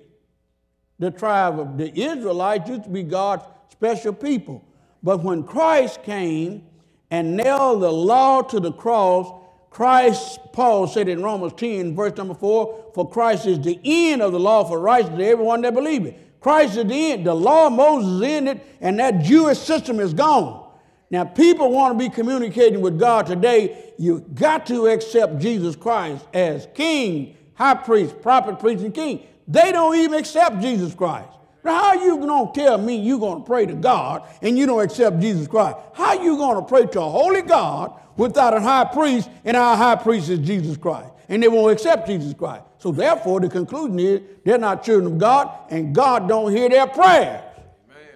the 0.99 1.11
tribe 1.11 1.59
of 1.59 1.77
the 1.77 1.93
Israelites, 1.99 2.69
used 2.69 2.85
to 2.85 2.91
be 2.91 3.03
God's 3.03 3.45
special 3.71 4.13
people. 4.13 4.65
But 5.03 5.23
when 5.23 5.45
Christ 5.45 6.03
came 6.03 6.65
and 7.11 7.37
nailed 7.37 7.83
the 7.83 7.93
law 7.93 8.43
to 8.43 8.61
the 8.61 8.73
cross, 8.73 9.42
Christ, 9.73 10.39
Paul 10.53 10.87
said 10.87 11.09
in 11.09 11.23
Romans 11.23 11.55
10, 11.57 11.97
verse 11.97 12.15
number 12.19 12.35
4, 12.35 12.91
for 12.95 13.09
Christ 13.09 13.47
is 13.47 13.59
the 13.59 13.81
end 13.83 14.21
of 14.21 14.33
the 14.33 14.39
law 14.39 14.65
for 14.65 14.79
righteousness 14.79 15.19
to 15.19 15.27
everyone 15.27 15.63
that 15.63 15.73
believes. 15.73 16.13
Christ 16.41 16.77
is 16.77 16.85
the 16.85 17.13
end. 17.13 17.27
The 17.27 17.35
law 17.35 17.69
of 17.69 17.73
Moses 17.73 18.21
it, 18.49 18.67
and 18.83 18.99
that 18.99 19.23
Jewish 19.23 19.59
system 19.59 19.99
is 19.99 20.13
gone. 20.13 20.71
Now, 21.11 21.25
people 21.25 21.71
want 21.71 21.99
to 21.99 22.09
be 22.09 22.15
communicating 22.15 22.81
with 22.81 22.99
God 22.99 23.27
today. 23.27 23.93
You 23.99 24.21
got 24.35 24.67
to 24.67 24.89
accept 24.89 25.39
Jesus 25.39 25.75
Christ 25.77 26.27
as 26.35 26.69
King, 26.75 27.37
High 27.55 27.75
Priest, 27.75 28.21
Prophet, 28.21 28.59
Priest, 28.59 28.85
and 28.85 28.95
King. 28.95 29.27
They 29.49 29.73
don't 29.73 29.97
even 29.97 30.19
accept 30.19 30.61
Jesus 30.61 30.95
Christ. 30.95 31.29
Now, 31.65 31.75
how 31.75 31.99
are 31.99 32.05
you 32.05 32.19
going 32.19 32.53
to 32.53 32.61
tell 32.61 32.79
me 32.79 32.97
you're 32.97 33.21
going 33.21 33.43
to 33.43 33.47
pray 33.47 33.67
to 33.67 33.75
God 33.75 34.29
and 34.41 34.59
you 34.59 34.67
don't 34.67 34.83
accept 34.83 35.21
Jesus 35.21 35.47
Christ? 35.47 35.77
How 35.95 36.17
are 36.17 36.23
you 36.23 36.37
going 36.37 36.57
to 36.57 36.63
pray 36.63 36.87
to 36.87 37.01
a 37.01 37.09
holy 37.09 37.43
God 37.43 37.93
without 38.17 38.55
a 38.57 38.61
high 38.61 38.85
priest 38.85 39.31
and 39.45 39.57
our 39.57 39.77
high 39.77 39.97
priest 39.97 40.29
is 40.29 40.41
Jesus 40.41 40.77
Christ? 40.77 41.11
And 41.29 41.43
they 41.43 41.49
won't 41.49 41.73
accept 41.73 42.09
Jesus 42.09 42.35
Christ. 42.35 42.65
So 42.79 42.91
therefore, 42.91 43.41
the 43.41 43.49
conclusion 43.49 43.99
is 43.99 44.21
they're 44.45 44.59
not 44.59 44.83
children 44.83 45.13
of 45.13 45.19
God 45.19 45.51
and 45.71 45.95
God 45.95 46.29
don't 46.29 46.51
hear 46.51 46.69
their 46.69 46.89
prayers. 46.89 47.43
Amen. 47.89 48.09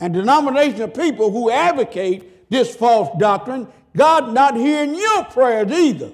And 0.00 0.14
denomination 0.14 0.80
of 0.80 0.94
people 0.94 1.30
who 1.30 1.50
advocate 1.50 2.48
this 2.48 2.74
false 2.74 3.10
doctrine, 3.18 3.68
God 3.94 4.32
not 4.32 4.56
hearing 4.56 4.94
your 4.94 5.24
prayers 5.24 5.70
either. 5.70 6.12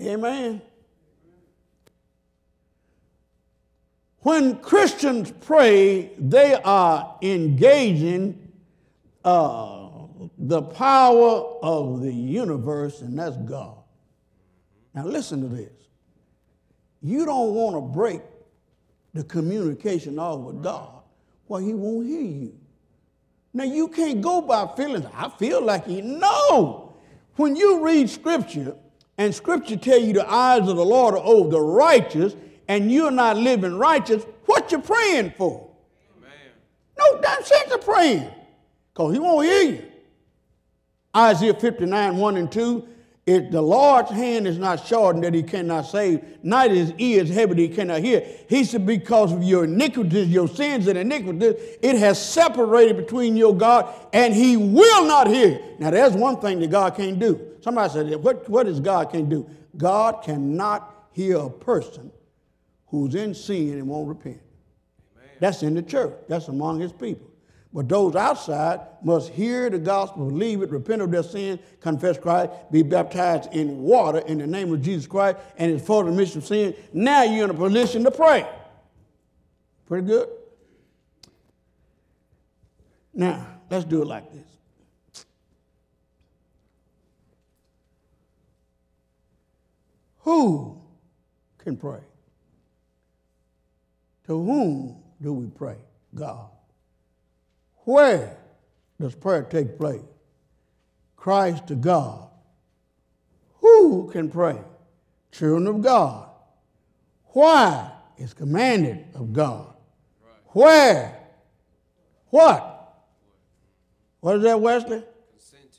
Amen. 0.00 0.24
Amen. 0.24 0.62
When 4.22 4.58
Christians 4.58 5.32
pray, 5.40 6.12
they 6.18 6.54
are 6.54 7.16
engaging 7.22 8.52
uh, 9.24 9.88
the 10.38 10.62
power 10.62 11.56
of 11.62 12.02
the 12.02 12.12
universe, 12.12 13.00
and 13.00 13.18
that's 13.18 13.36
God. 13.38 13.78
Now, 14.94 15.06
listen 15.06 15.40
to 15.42 15.48
this. 15.48 15.72
You 17.02 17.24
don't 17.24 17.54
want 17.54 17.76
to 17.76 17.80
break 17.80 18.20
the 19.14 19.24
communication 19.24 20.18
off 20.18 20.40
with 20.40 20.62
God, 20.62 21.02
well, 21.48 21.60
He 21.60 21.74
won't 21.74 22.06
hear 22.06 22.20
you. 22.20 22.56
Now, 23.52 23.64
you 23.64 23.88
can't 23.88 24.20
go 24.20 24.40
by 24.40 24.70
feelings. 24.76 25.06
I 25.12 25.28
feel 25.30 25.60
like 25.62 25.86
He. 25.86 26.00
No. 26.00 26.94
When 27.36 27.56
you 27.56 27.84
read 27.84 28.08
Scripture, 28.08 28.76
and 29.18 29.34
Scripture 29.34 29.76
tell 29.76 29.98
you 29.98 30.12
the 30.12 30.30
eyes 30.30 30.68
of 30.68 30.76
the 30.76 30.84
Lord 30.84 31.14
are 31.14 31.24
over 31.24 31.50
the 31.50 31.60
righteous, 31.60 32.34
and 32.70 32.88
you're 32.88 33.10
not 33.10 33.36
living 33.36 33.74
righteous, 33.74 34.22
what 34.46 34.70
you 34.70 34.78
praying 34.78 35.34
for? 35.36 35.68
Amen. 36.16 36.30
No 36.96 37.20
damn 37.20 37.42
sense 37.42 37.72
of 37.72 37.84
praying, 37.84 38.30
because 38.94 39.12
he 39.12 39.18
won't 39.18 39.44
hear 39.44 39.62
you. 39.72 39.84
Isaiah 41.16 41.54
59, 41.54 42.16
1 42.16 42.36
and 42.36 42.52
2, 42.52 42.88
if 43.26 43.50
the 43.50 43.60
Lord's 43.60 44.12
hand 44.12 44.46
is 44.46 44.56
not 44.56 44.86
shortened 44.86 45.24
that 45.24 45.34
he 45.34 45.42
cannot 45.42 45.82
save, 45.82 46.24
neither 46.44 46.76
his 46.76 46.92
ears 46.98 47.28
heavy 47.28 47.54
that 47.54 47.60
he 47.60 47.68
cannot 47.70 48.02
hear. 48.02 48.24
He 48.48 48.62
said, 48.62 48.86
because 48.86 49.32
of 49.32 49.42
your 49.42 49.64
iniquities, 49.64 50.28
your 50.28 50.46
sins 50.46 50.86
and 50.86 50.96
iniquities, 50.96 51.56
it 51.82 51.96
has 51.96 52.24
separated 52.24 52.96
between 52.96 53.36
your 53.36 53.52
God, 53.52 53.92
and 54.12 54.32
he 54.32 54.56
will 54.56 55.06
not 55.06 55.26
hear. 55.26 55.60
Now, 55.80 55.90
there's 55.90 56.12
one 56.12 56.40
thing 56.40 56.60
that 56.60 56.70
God 56.70 56.94
can't 56.94 57.18
do. 57.18 57.48
Somebody 57.62 57.92
said, 57.92 58.22
what, 58.22 58.48
what 58.48 58.68
is 58.68 58.78
God 58.78 59.10
can't 59.10 59.28
do? 59.28 59.50
God 59.76 60.22
cannot 60.22 61.08
hear 61.10 61.36
a 61.38 61.50
person 61.50 62.12
who's 62.90 63.14
in 63.14 63.34
sin 63.34 63.72
and 63.74 63.88
won't 63.88 64.08
repent. 64.08 64.40
That's 65.38 65.62
in 65.62 65.74
the 65.74 65.82
church. 65.82 66.14
That's 66.28 66.48
among 66.48 66.80
his 66.80 66.92
people. 66.92 67.30
But 67.72 67.88
those 67.88 68.16
outside 68.16 68.80
must 69.02 69.30
hear 69.30 69.70
the 69.70 69.78
gospel, 69.78 70.26
believe 70.28 70.60
it, 70.62 70.70
repent 70.70 71.02
of 71.02 71.10
their 71.10 71.22
sin, 71.22 71.60
confess 71.80 72.18
Christ, 72.18 72.50
be 72.72 72.82
baptized 72.82 73.52
in 73.52 73.80
water 73.80 74.18
in 74.18 74.38
the 74.38 74.46
name 74.46 74.72
of 74.72 74.82
Jesus 74.82 75.06
Christ, 75.06 75.38
and 75.56 75.70
it's 75.70 75.86
for 75.86 76.02
the 76.02 76.10
remission 76.10 76.38
of 76.38 76.46
sin. 76.46 76.74
Now 76.92 77.22
you're 77.22 77.44
in 77.44 77.50
a 77.50 77.54
position 77.54 78.02
to 78.04 78.10
pray. 78.10 78.46
Pretty 79.86 80.06
good? 80.06 80.28
Now, 83.14 83.46
let's 83.70 83.84
do 83.84 84.02
it 84.02 84.06
like 84.06 84.30
this. 84.32 85.26
Who 90.18 90.80
can 91.58 91.76
pray? 91.76 92.00
To 94.30 94.40
whom 94.40 94.94
do 95.20 95.32
we 95.32 95.48
pray? 95.48 95.74
God. 96.14 96.50
Where 97.78 98.36
does 99.00 99.12
prayer 99.16 99.42
take 99.42 99.76
place? 99.76 100.04
Christ 101.16 101.66
to 101.66 101.74
God. 101.74 102.28
Who 103.54 104.08
can 104.12 104.30
pray? 104.30 104.56
Children 105.32 105.66
of 105.66 105.82
God. 105.82 106.28
Why 107.30 107.90
is 108.18 108.32
commanded 108.32 109.04
of 109.16 109.32
God? 109.32 109.74
Where? 110.50 111.18
What? 112.28 112.94
What 114.20 114.36
is 114.36 114.42
that, 114.44 114.60
Wesley? 114.60 115.02
Consenting. 115.32 115.70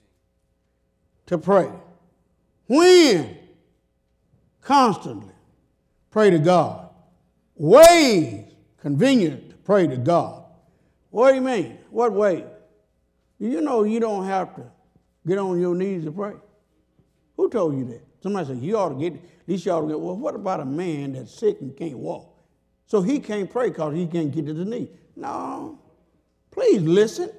To 1.28 1.38
pray. 1.38 1.70
When? 2.68 3.38
Constantly. 4.60 5.36
Pray 6.10 6.32
to 6.32 6.40
God. 6.40 6.91
Ways 7.62 8.46
convenient 8.80 9.52
to 9.52 9.56
pray 9.58 9.86
to 9.86 9.96
God. 9.96 10.46
What 11.12 11.30
do 11.30 11.36
you 11.36 11.42
mean? 11.42 11.78
What 11.92 12.12
way? 12.12 12.44
You 13.38 13.62
know 13.62 13.84
you 13.84 14.00
don't 14.00 14.26
have 14.26 14.56
to 14.56 14.64
get 15.28 15.38
on 15.38 15.62
your 15.62 15.76
knees 15.76 16.06
to 16.06 16.12
pray? 16.12 16.34
Who 17.38 17.52
told 17.52 17.78
you 17.78 17.86
that? 17.86 18.02
Somebody 18.24 18.48
said, 18.48 18.64
you 18.64 18.80
ought 18.80 18.90
to 18.90 18.96
get, 18.96 19.14
at 19.14 19.22
least 19.46 19.68
you 19.68 19.74
ought 19.74 19.82
to 19.82 19.88
get, 19.90 20.00
well, 20.00 20.18
what 20.18 20.34
about 20.34 20.60
a 20.60 20.66
man 20.66 21.14
that's 21.14 21.32
sick 21.36 21.62
and 21.62 21.78
can't 21.78 22.00
walk? 22.00 22.36
So 22.88 23.00
he 23.00 23.20
can't 23.20 23.48
pray 23.48 23.70
because 23.70 23.94
he 23.94 24.08
can't 24.08 24.32
get 24.32 24.48
to 24.48 24.54
the 24.54 24.66
knee. 24.66 24.90
No. 25.16 25.78
Please 26.50 26.82
listen. 26.82 27.30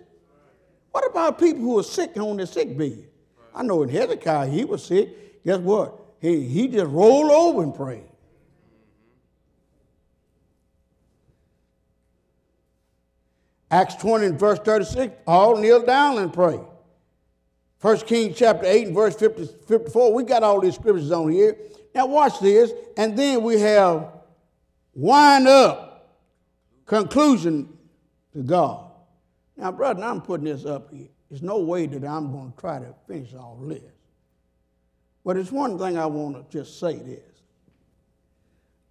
What 0.93 1.05
about 1.11 1.41
people 1.41 1.63
who 1.63 1.81
are 1.81 1.83
sick 1.83 2.17
on 2.17 2.37
their 2.37 2.47
sick 2.47 2.79
bed? 2.79 3.09
I 3.53 3.65
know 3.65 3.83
in 3.83 3.89
Hezekiah, 3.89 4.49
he 4.49 4.65
was 4.65 4.85
sick. 4.85 5.43
Guess 5.45 5.59
what? 5.59 5.99
He, 6.21 6.47
he 6.47 6.69
just 6.69 6.87
rolled 6.93 7.33
over 7.33 7.65
and 7.65 7.75
prayed. 7.75 8.05
Acts 13.73 13.95
20 13.95 14.27
and 14.27 14.39
verse 14.39 14.59
36, 14.59 15.15
all 15.27 15.57
kneel 15.57 15.83
down 15.83 16.19
and 16.19 16.31
pray. 16.31 16.61
1 17.81 18.01
Kings 18.01 18.37
chapter 18.37 18.67
8 18.67 18.89
and 18.89 18.95
verse 18.95 19.17
50, 19.17 19.47
54, 19.67 20.13
we 20.13 20.25
got 20.25 20.43
all 20.43 20.61
these 20.61 20.75
scriptures 20.75 21.11
on 21.11 21.33
here. 21.33 21.57
Now 21.95 22.05
watch 22.05 22.39
this, 22.39 22.71
and 22.99 23.19
then 23.19 23.43
we 23.43 23.59
have 23.61 24.13
wind 24.95 25.49
up 25.49 26.21
conclusion 26.85 27.67
to 28.35 28.43
God. 28.43 28.91
Now, 29.57 29.73
brother, 29.73 30.05
I'm 30.05 30.21
putting 30.21 30.45
this 30.45 30.67
up 30.67 30.93
here. 30.93 31.09
There's 31.31 31.43
no 31.43 31.59
way 31.61 31.87
that 31.87 32.05
I'm 32.05 32.31
going 32.31 32.53
to 32.53 32.59
try 32.59 32.79
to 32.79 32.95
finish 33.09 33.33
all 33.33 33.57
this. 33.63 33.81
But 35.25 35.39
it's 35.39 35.51
one 35.51 35.79
thing 35.79 35.97
I 35.97 36.05
want 36.05 36.37
to 36.37 36.59
just 36.59 36.79
say 36.79 36.99
this. 36.99 37.21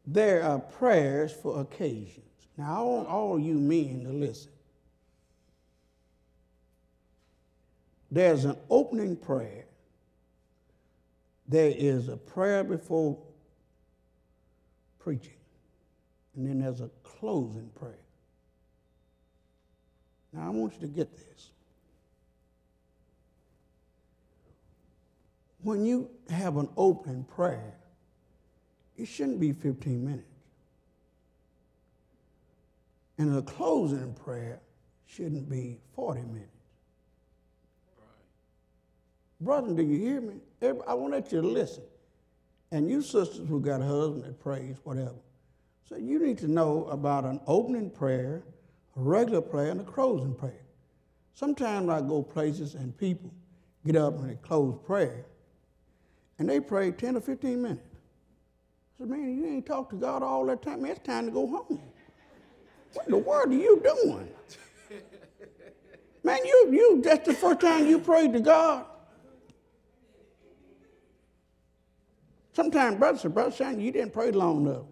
There 0.07 0.41
are 0.41 0.57
prayers 0.57 1.31
for 1.31 1.61
occasions. 1.61 2.25
Now, 2.57 2.79
I 2.79 2.81
want 2.81 3.07
all 3.07 3.39
you 3.39 3.53
men 3.53 4.05
to 4.05 4.09
listen. 4.09 4.51
There's 8.11 8.45
an 8.45 8.57
opening 8.69 9.15
prayer. 9.15 9.65
There 11.47 11.73
is 11.75 12.09
a 12.09 12.17
prayer 12.17 12.63
before 12.63 13.17
preaching. 14.99 15.33
And 16.35 16.47
then 16.47 16.59
there's 16.59 16.81
a 16.81 16.89
closing 17.03 17.69
prayer. 17.75 17.95
Now, 20.33 20.47
I 20.47 20.49
want 20.49 20.73
you 20.73 20.81
to 20.81 20.87
get 20.87 21.15
this. 21.15 21.51
when 25.63 25.85
you 25.85 26.09
have 26.29 26.57
an 26.57 26.69
opening 26.75 27.23
prayer, 27.23 27.73
it 28.97 29.07
shouldn't 29.07 29.39
be 29.39 29.51
15 29.53 30.03
minutes. 30.03 30.25
And 33.17 33.37
a 33.37 33.41
closing 33.41 34.13
prayer 34.13 34.59
shouldn't 35.05 35.49
be 35.49 35.77
40 35.95 36.21
minutes. 36.21 36.47
Brother, 39.41 39.73
do 39.73 39.81
you 39.81 39.97
hear 39.97 40.21
me? 40.21 40.35
I 40.61 40.93
want 40.93 41.31
you 41.31 41.41
to 41.41 41.47
listen. 41.47 41.83
And 42.71 42.89
you 42.89 43.01
sisters 43.01 43.47
who 43.49 43.59
got 43.59 43.81
a 43.81 43.85
husband 43.85 44.23
that 44.23 44.39
prays, 44.39 44.77
whatever. 44.83 45.15
So 45.89 45.97
you 45.97 46.25
need 46.25 46.37
to 46.37 46.47
know 46.47 46.85
about 46.85 47.25
an 47.25 47.41
opening 47.47 47.89
prayer, 47.89 48.43
a 48.95 49.01
regular 49.01 49.41
prayer, 49.41 49.71
and 49.71 49.81
a 49.81 49.83
closing 49.83 50.35
prayer. 50.35 50.61
Sometimes 51.33 51.89
I 51.89 52.01
go 52.01 52.21
places 52.21 52.75
and 52.75 52.95
people 52.95 53.33
get 53.85 53.95
up 53.95 54.19
and 54.19 54.29
they 54.29 54.35
close 54.35 54.77
prayer, 54.85 55.25
and 56.37 56.47
they 56.47 56.59
pray 56.59 56.91
10 56.91 57.17
or 57.17 57.21
15 57.21 57.61
minutes. 57.61 57.81
I 58.95 58.99
said, 58.99 59.09
man, 59.09 59.35
you 59.35 59.47
ain't 59.47 59.65
talked 59.65 59.89
to 59.89 59.95
God 59.95 60.21
all 60.21 60.45
that 60.45 60.61
time. 60.61 60.83
Man, 60.83 60.91
it's 60.91 60.99
time 61.01 61.25
to 61.25 61.31
go 61.31 61.47
home. 61.47 61.81
What 62.93 63.07
in 63.07 63.11
the 63.11 63.17
world 63.17 63.49
are 63.49 63.55
you 63.55 63.81
doing? 63.83 64.29
Man, 66.23 66.37
you, 66.45 66.69
you 66.71 67.01
that's 67.01 67.25
the 67.25 67.33
first 67.33 67.61
time 67.61 67.87
you 67.87 67.97
prayed 67.97 68.33
to 68.33 68.39
God. 68.39 68.85
Sometimes, 72.53 72.97
brother, 72.97 73.29
brother, 73.29 73.51
son, 73.51 73.79
you 73.79 73.91
didn't 73.91 74.11
pray 74.11 74.31
long 74.31 74.65
enough. 74.65 74.85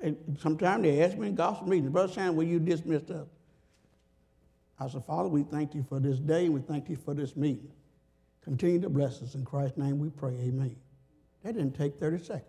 And 0.00 0.38
sometimes 0.40 0.82
they 0.82 1.02
ask 1.02 1.16
me 1.16 1.28
in 1.28 1.34
gospel 1.34 1.68
meetings, 1.68 1.90
brother, 1.90 2.12
son, 2.12 2.36
will 2.36 2.44
you 2.44 2.58
dismiss 2.58 3.08
us? 3.10 3.26
I 4.78 4.88
said, 4.88 5.04
Father, 5.04 5.28
we 5.28 5.44
thank 5.44 5.74
you 5.74 5.84
for 5.88 6.00
this 6.00 6.18
day 6.18 6.48
we 6.48 6.60
thank 6.60 6.90
you 6.90 6.96
for 6.96 7.14
this 7.14 7.36
meeting. 7.36 7.70
Continue 8.42 8.80
to 8.80 8.90
bless 8.90 9.22
us. 9.22 9.34
In 9.34 9.44
Christ's 9.44 9.78
name 9.78 9.98
we 9.98 10.10
pray, 10.10 10.32
amen. 10.42 10.76
That 11.42 11.54
didn't 11.54 11.76
take 11.76 11.98
30 11.98 12.18
seconds. 12.18 12.44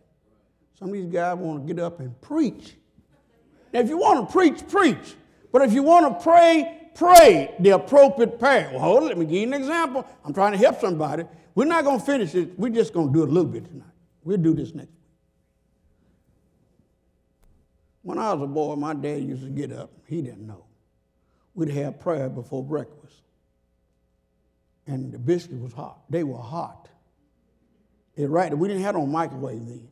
Some 0.78 0.90
of 0.90 0.94
these 0.96 1.06
guys 1.06 1.38
want 1.38 1.66
to 1.66 1.74
get 1.74 1.82
up 1.82 2.02
and 2.02 2.20
preach. 2.20 2.76
Now, 3.72 3.80
if 3.80 3.88
you 3.88 3.98
want 3.98 4.28
to 4.28 4.34
preach, 4.34 4.68
preach. 4.68 5.16
But 5.52 5.62
if 5.62 5.72
you 5.72 5.84
want 5.84 6.18
to 6.18 6.24
pray, 6.24 6.85
pray 6.96 7.54
the 7.60 7.72
appropriate 7.72 8.40
prayer. 8.40 8.70
Well, 8.72 8.82
hold 8.82 9.04
it, 9.04 9.06
let 9.08 9.18
me 9.18 9.26
give 9.26 9.36
you 9.36 9.48
an 9.48 9.54
example. 9.54 10.08
I'm 10.24 10.34
trying 10.34 10.54
to 10.54 10.58
help 10.58 10.80
somebody. 10.80 11.26
We're 11.54 11.66
not 11.66 11.84
going 11.84 12.00
to 12.00 12.06
finish 12.06 12.34
it. 12.34 12.58
We're 12.58 12.70
just 12.70 12.94
going 12.94 13.08
to 13.08 13.14
do 13.14 13.24
a 13.24 13.30
little 13.32 13.46
bit 13.46 13.66
tonight. 13.66 13.88
We'll 14.24 14.38
do 14.38 14.56
this 14.56 14.74
next 14.74 14.88
week. 14.88 14.96
When 18.02 18.18
I 18.18 18.34
was 18.34 18.44
a 18.44 18.48
boy, 18.48 18.76
my 18.76 18.94
dad 18.94 19.22
used 19.22 19.44
to 19.44 19.50
get 19.50 19.72
up. 19.72 19.92
He 20.08 20.22
didn't 20.22 20.46
know. 20.46 20.66
We'd 21.54 21.70
have 21.70 22.00
prayer 22.00 22.30
before 22.30 22.64
breakfast. 22.64 23.22
And 24.88 25.12
the 25.12 25.18
biscuit 25.18 25.60
was 25.60 25.74
hot. 25.74 26.02
They 26.10 26.24
were 26.24 26.38
hot. 26.38 26.90
It 28.16 28.30
right. 28.30 28.56
We 28.56 28.68
didn't 28.68 28.84
have 28.84 28.96
no 28.96 29.06
microwave 29.06 29.66
then. 29.66 29.88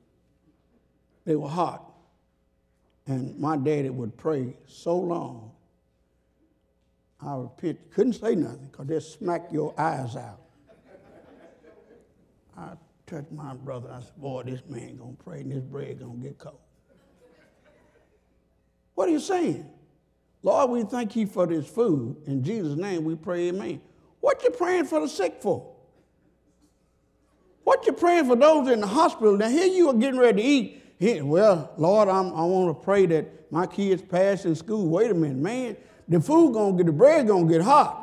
They 1.26 1.36
were 1.36 1.50
hot. 1.50 1.92
And 3.08 3.38
my 3.40 3.58
daddy 3.58 3.90
would 3.90 4.16
pray 4.18 4.56
so 4.68 4.98
long. 4.98 5.53
I 7.26 7.46
pitch, 7.58 7.78
couldn't 7.94 8.14
say 8.14 8.36
nothing 8.36 8.68
because 8.72 8.88
they'd 8.88 9.02
smack 9.02 9.52
your 9.52 9.74
eyes 9.80 10.16
out. 10.16 10.42
I 12.58 12.74
touched 13.08 13.32
my 13.32 13.54
brother. 13.54 13.90
I 13.92 14.02
said, 14.02 14.16
Boy, 14.18 14.44
this 14.44 14.62
man 14.68 14.98
gonna 14.98 15.14
pray 15.24 15.42
and 15.42 15.52
this 15.52 15.64
bread 15.64 16.00
gonna 16.00 16.16
get 16.16 16.38
cold. 16.38 16.60
What 18.96 19.10
are 19.10 19.12
you 19.12 19.20
saying? 19.20 19.70
Lord, 20.44 20.70
we 20.72 20.84
thank 20.84 21.16
you 21.16 21.26
for 21.26 21.48
this 21.48 21.68
food. 21.68 22.18
In 22.28 22.44
Jesus' 22.44 22.78
name 22.78 23.06
we 23.06 23.16
pray, 23.16 23.50
amen. 23.50 23.82
What 24.20 24.44
you 24.44 24.50
praying 24.52 24.86
for 24.86 25.00
the 25.00 25.08
sick 25.08 25.42
for? 25.42 25.74
What 27.64 27.86
you 27.86 27.94
praying 27.94 28.28
for 28.28 28.36
those 28.36 28.68
in 28.70 28.82
the 28.82 28.88
hospital? 28.88 29.38
Now 29.38 29.48
here 29.50 29.66
you 29.66 29.90
are 29.90 29.94
getting 29.94 30.20
ready 30.20 30.42
to 30.42 30.48
eat. 30.48 30.84
Here, 31.00 31.26
well, 31.26 31.72
Lord, 31.78 32.08
I'm, 32.08 32.28
i 32.28 32.44
want 32.44 32.78
to 32.78 32.84
pray 32.84 33.06
that 33.08 33.52
my 33.52 33.66
kids 33.66 34.02
pass 34.02 34.46
in 34.46 34.56
school. 34.56 34.88
Wait 34.88 35.12
a 35.12 35.14
minute, 35.14 35.38
man. 35.38 35.78
The 36.08 36.20
food 36.20 36.54
gonna 36.54 36.78
get, 36.78 36.86
the 36.86 36.92
bread 36.92 37.28
gonna 37.28 37.48
get 37.48 37.62
hot. 37.62 38.00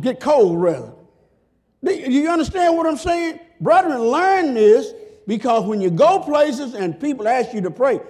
Get 0.00 0.20
cold, 0.20 0.60
rather. 0.60 0.92
Do 1.82 1.92
you 1.92 2.28
understand 2.28 2.76
what 2.76 2.86
I'm 2.86 2.96
saying? 2.96 3.40
Brethren, 3.60 3.98
learn 3.98 4.54
this 4.54 4.92
because 5.26 5.64
when 5.64 5.80
you 5.80 5.90
go 5.90 6.20
places 6.20 6.74
and 6.74 6.98
people 6.98 7.26
ask 7.28 7.52
you 7.52 7.60
to 7.62 7.70
pray, 7.70 8.00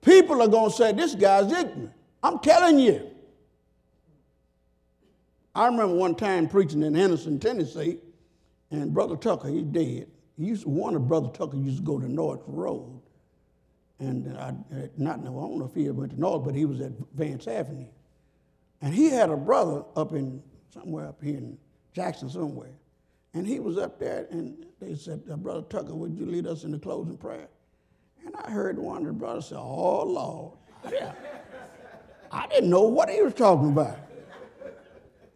people 0.00 0.42
are 0.42 0.48
to 0.48 0.74
say, 0.74 0.92
This 0.92 1.14
guy's 1.14 1.52
ignorant. 1.52 1.92
I'm 2.22 2.38
telling 2.38 2.78
you. 2.78 3.10
I 5.54 5.66
remember 5.66 5.94
one 5.94 6.16
time 6.16 6.48
preaching 6.48 6.82
in 6.82 6.94
Henderson, 6.94 7.38
Tennessee, 7.38 7.98
and 8.70 8.92
Brother 8.92 9.16
Tucker, 9.16 9.48
he's 9.48 9.62
dead. 9.62 10.08
He 10.36 10.46
used 10.46 10.62
to, 10.62 10.68
one 10.68 10.96
of 10.96 11.06
Brother 11.06 11.28
Tucker 11.28 11.56
used 11.56 11.76
to 11.78 11.82
go 11.84 12.00
to 12.00 12.08
North 12.08 12.42
Road. 12.46 12.93
And 14.00 14.36
I, 14.36 14.54
not, 14.96 15.22
know 15.22 15.38
I 15.38 15.42
don't 15.42 15.58
know 15.58 15.66
if 15.66 15.74
he 15.74 15.88
went 15.90 16.12
to 16.12 16.20
North, 16.20 16.44
but 16.44 16.54
he 16.54 16.64
was 16.64 16.80
at 16.80 16.92
Vance 17.14 17.46
Avenue. 17.46 17.86
And 18.82 18.92
he 18.92 19.08
had 19.08 19.30
a 19.30 19.36
brother 19.36 19.84
up 19.96 20.12
in, 20.12 20.42
somewhere 20.72 21.08
up 21.08 21.22
here 21.22 21.38
in 21.38 21.56
Jackson 21.92 22.28
somewhere. 22.28 22.72
And 23.32 23.46
he 23.46 23.60
was 23.60 23.78
up 23.78 23.98
there, 23.98 24.26
and 24.30 24.66
they 24.80 24.94
said, 24.94 25.22
uh, 25.30 25.36
Brother 25.36 25.62
Tucker, 25.62 25.94
would 25.94 26.16
you 26.16 26.26
lead 26.26 26.46
us 26.46 26.64
in 26.64 26.70
the 26.70 26.78
closing 26.78 27.16
prayer? 27.16 27.48
And 28.24 28.34
I 28.36 28.50
heard 28.50 28.78
one 28.78 28.98
of 28.98 29.06
the 29.06 29.12
brothers 29.12 29.46
say, 29.46 29.56
Oh, 29.56 30.04
Lord. 30.04 30.52
Yeah. 30.92 31.12
I 32.30 32.46
didn't 32.48 32.70
know 32.70 32.82
what 32.82 33.08
he 33.08 33.22
was 33.22 33.34
talking 33.34 33.68
about. 33.68 33.98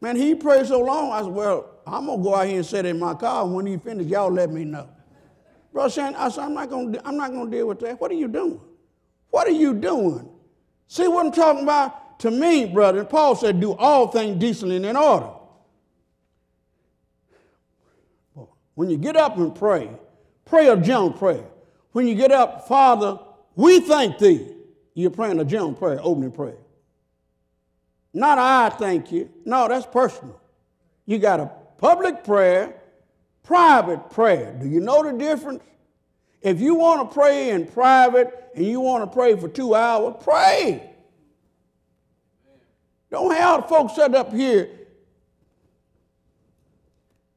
Man, 0.01 0.16
he 0.16 0.35
prayed 0.35 0.66
so 0.66 0.81
long, 0.81 1.12
I 1.12 1.23
said, 1.23 1.33
Well, 1.33 1.71
I'm 1.87 2.07
to 2.07 2.16
go 2.18 2.35
out 2.35 2.47
here 2.47 2.57
and 2.57 2.66
sit 2.66 2.87
in 2.87 2.99
my 2.99 3.14
car, 3.14 3.44
and 3.44 3.55
when 3.55 3.66
he 3.66 3.77
finished, 3.77 4.09
y'all 4.09 4.31
let 4.31 4.51
me 4.51 4.64
know. 4.64 4.88
Brother 5.73 5.91
Shannon, 5.91 6.15
I 6.17 6.29
said, 6.29 6.45
I'm 6.45 6.55
not 6.55 6.71
to 6.71 7.01
I'm 7.05 7.17
not 7.17 7.29
to 7.29 7.51
deal 7.51 7.67
with 7.67 7.81
that. 7.81 8.01
What 8.01 8.11
are 8.11 8.15
you 8.15 8.29
doing? 8.29 8.61
What 9.31 9.47
are 9.47 9.53
you 9.53 9.75
doing? 9.75 10.29
See 10.87 11.07
what 11.07 11.27
I'm 11.27 11.33
talking 11.33 11.63
about? 11.63 12.19
To 12.21 12.31
me, 12.31 12.65
brother, 12.65 13.05
Paul 13.05 13.37
said, 13.37 13.61
do 13.61 13.73
all 13.73 14.09
things 14.09 14.41
decently 14.41 14.77
and 14.77 14.87
in 14.87 14.97
order. 14.97 15.31
When 18.75 18.91
you 18.91 18.97
get 18.97 19.17
up 19.17 19.37
and 19.37 19.55
pray, 19.55 19.91
pray 20.45 20.69
a 20.69 20.77
general 20.77 21.13
prayer. 21.13 21.45
When 21.93 22.07
you 22.07 22.15
get 22.15 22.33
up, 22.33 22.67
Father, 22.69 23.19
we 23.55 23.81
thank 23.81 24.19
thee. 24.19 24.53
You're 24.95 25.11
praying 25.11 25.39
a 25.39 25.45
general 25.45 25.73
prayer, 25.73 25.99
opening 26.03 26.33
prayer. 26.33 26.59
Not 28.13 28.39
I 28.39 28.71
thank 28.71 29.13
you. 29.13 29.31
No, 29.45 29.69
that's 29.69 29.87
personal. 29.87 30.41
You 31.07 31.19
got 31.19 31.41
a 31.41 31.51
public 31.77 32.25
prayer, 32.25 32.78
private 33.49 34.11
prayer. 34.11 34.55
Do 34.61 34.69
you 34.69 34.79
know 34.79 35.03
the 35.03 35.17
difference? 35.17 35.63
If 36.43 36.61
you 36.61 36.75
want 36.75 37.09
to 37.09 37.15
pray 37.15 37.49
in 37.49 37.67
private 37.67 38.53
and 38.55 38.65
you 38.65 38.81
want 38.81 39.11
to 39.11 39.13
pray 39.13 39.37
for 39.37 39.49
two 39.49 39.75
hours, 39.75 40.17
pray. 40.23 40.83
Don't 43.11 43.35
have 43.35 43.67
folks 43.67 43.97
set 43.97 44.15
up 44.15 44.35
here, 44.35 44.69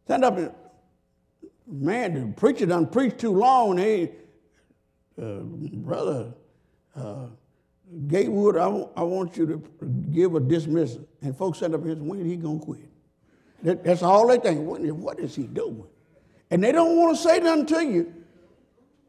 stand 0.03 0.25
up 0.25 0.37
and 0.37 0.51
man, 1.65 2.13
the 2.13 2.33
preacher 2.33 2.65
done 2.65 2.87
preached 2.87 3.19
too 3.19 3.31
long. 3.31 3.77
He, 3.77 4.09
uh, 5.19 5.39
brother 5.39 6.33
uh, 6.93 7.27
Gatewood, 8.09 8.57
I, 8.57 8.65
w- 8.65 8.89
I 8.97 9.03
want 9.03 9.37
you 9.37 9.47
to 9.47 9.85
give 10.11 10.35
a 10.35 10.41
dismissal. 10.41 11.07
And 11.21 11.37
folks 11.37 11.59
said 11.59 11.73
up 11.73 11.85
here, 11.85 11.95
when 11.95 12.25
he 12.25 12.35
going 12.35 12.59
to 12.59 12.65
quit? 12.65 12.89
That, 13.63 13.85
that's 13.85 14.03
all 14.03 14.27
they 14.27 14.39
think. 14.39 14.59
What 14.59 15.19
is 15.19 15.35
he 15.35 15.43
doing? 15.43 15.85
And 16.51 16.63
they 16.63 16.71
don't 16.71 16.97
want 16.97 17.17
to 17.17 17.23
say 17.23 17.39
nothing 17.39 17.65
to 17.67 17.85
you. 17.85 18.13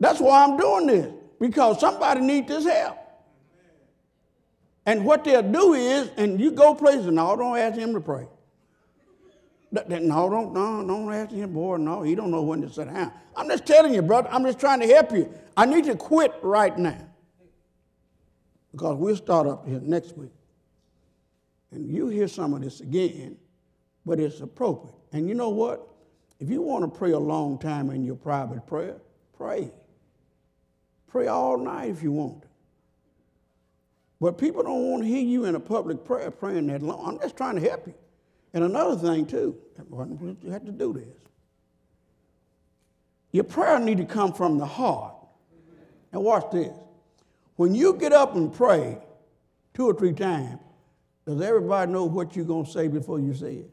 That's 0.00 0.20
why 0.20 0.44
I'm 0.44 0.56
doing 0.56 0.86
this, 0.86 1.12
because 1.38 1.80
somebody 1.80 2.20
needs 2.20 2.48
this 2.48 2.64
help. 2.64 2.98
And 4.86 5.04
what 5.04 5.24
they'll 5.24 5.42
do 5.42 5.74
is, 5.74 6.10
and 6.16 6.40
you 6.40 6.50
go 6.52 6.74
places, 6.74 7.06
no, 7.06 7.36
don't 7.36 7.56
ask 7.58 7.78
him 7.78 7.92
to 7.94 8.00
pray. 8.00 8.26
No, 9.70 10.28
don't, 10.28 10.52
no, 10.52 10.86
don't 10.86 11.12
ask 11.12 11.30
him, 11.30 11.52
boy, 11.52 11.76
no, 11.76 12.02
he 12.02 12.14
don't 12.14 12.30
know 12.30 12.42
when 12.42 12.62
to 12.62 12.70
sit 12.70 12.92
down. 12.92 13.12
I'm 13.36 13.48
just 13.48 13.64
telling 13.64 13.94
you, 13.94 14.02
brother, 14.02 14.28
I'm 14.30 14.44
just 14.44 14.58
trying 14.58 14.80
to 14.80 14.86
help 14.86 15.12
you. 15.12 15.32
I 15.56 15.66
need 15.66 15.84
to 15.84 15.96
quit 15.96 16.34
right 16.42 16.76
now. 16.76 17.08
Because 18.72 18.96
we'll 18.96 19.16
start 19.16 19.46
up 19.46 19.66
here 19.66 19.80
next 19.80 20.16
week. 20.16 20.32
And 21.70 21.90
you 21.90 22.08
hear 22.08 22.28
some 22.28 22.52
of 22.54 22.62
this 22.62 22.80
again, 22.80 23.36
but 24.04 24.20
it's 24.20 24.40
appropriate. 24.40 24.94
And 25.12 25.28
you 25.28 25.34
know 25.34 25.50
what? 25.50 25.88
If 26.42 26.50
you 26.50 26.60
want 26.60 26.82
to 26.82 26.98
pray 26.98 27.12
a 27.12 27.18
long 27.20 27.56
time 27.56 27.88
in 27.90 28.02
your 28.02 28.16
private 28.16 28.66
prayer, 28.66 28.96
pray. 29.38 29.70
Pray 31.06 31.28
all 31.28 31.56
night 31.56 31.90
if 31.90 32.02
you 32.02 32.10
want. 32.10 32.42
But 34.20 34.38
people 34.38 34.64
don't 34.64 34.90
want 34.90 35.04
to 35.04 35.08
hear 35.08 35.22
you 35.22 35.44
in 35.44 35.54
a 35.54 35.60
public 35.60 36.04
prayer 36.04 36.32
praying 36.32 36.66
that 36.66 36.82
long. 36.82 37.06
I'm 37.06 37.20
just 37.20 37.36
trying 37.36 37.54
to 37.54 37.60
help 37.60 37.86
you. 37.86 37.94
And 38.54 38.64
another 38.64 38.96
thing, 38.96 39.24
too, 39.24 39.56
you 39.78 40.50
have 40.50 40.64
to 40.64 40.72
do 40.72 40.92
this. 40.92 41.16
Your 43.30 43.44
prayer 43.44 43.78
need 43.78 43.98
to 43.98 44.04
come 44.04 44.32
from 44.32 44.58
the 44.58 44.66
heart. 44.66 45.14
Now 46.12 46.22
watch 46.22 46.50
this. 46.50 46.76
When 47.54 47.72
you 47.72 47.94
get 47.94 48.12
up 48.12 48.34
and 48.34 48.52
pray 48.52 48.98
two 49.74 49.86
or 49.86 49.94
three 49.94 50.12
times, 50.12 50.58
does 51.24 51.40
everybody 51.40 51.92
know 51.92 52.06
what 52.06 52.34
you're 52.34 52.44
going 52.44 52.64
to 52.64 52.70
say 52.70 52.88
before 52.88 53.20
you 53.20 53.32
say 53.32 53.54
it? 53.58 53.70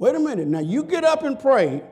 Wait 0.00 0.14
a 0.14 0.18
minute. 0.18 0.48
Now 0.48 0.60
you 0.60 0.82
get 0.82 1.04
up 1.04 1.24
and 1.24 1.38
pray, 1.38 1.82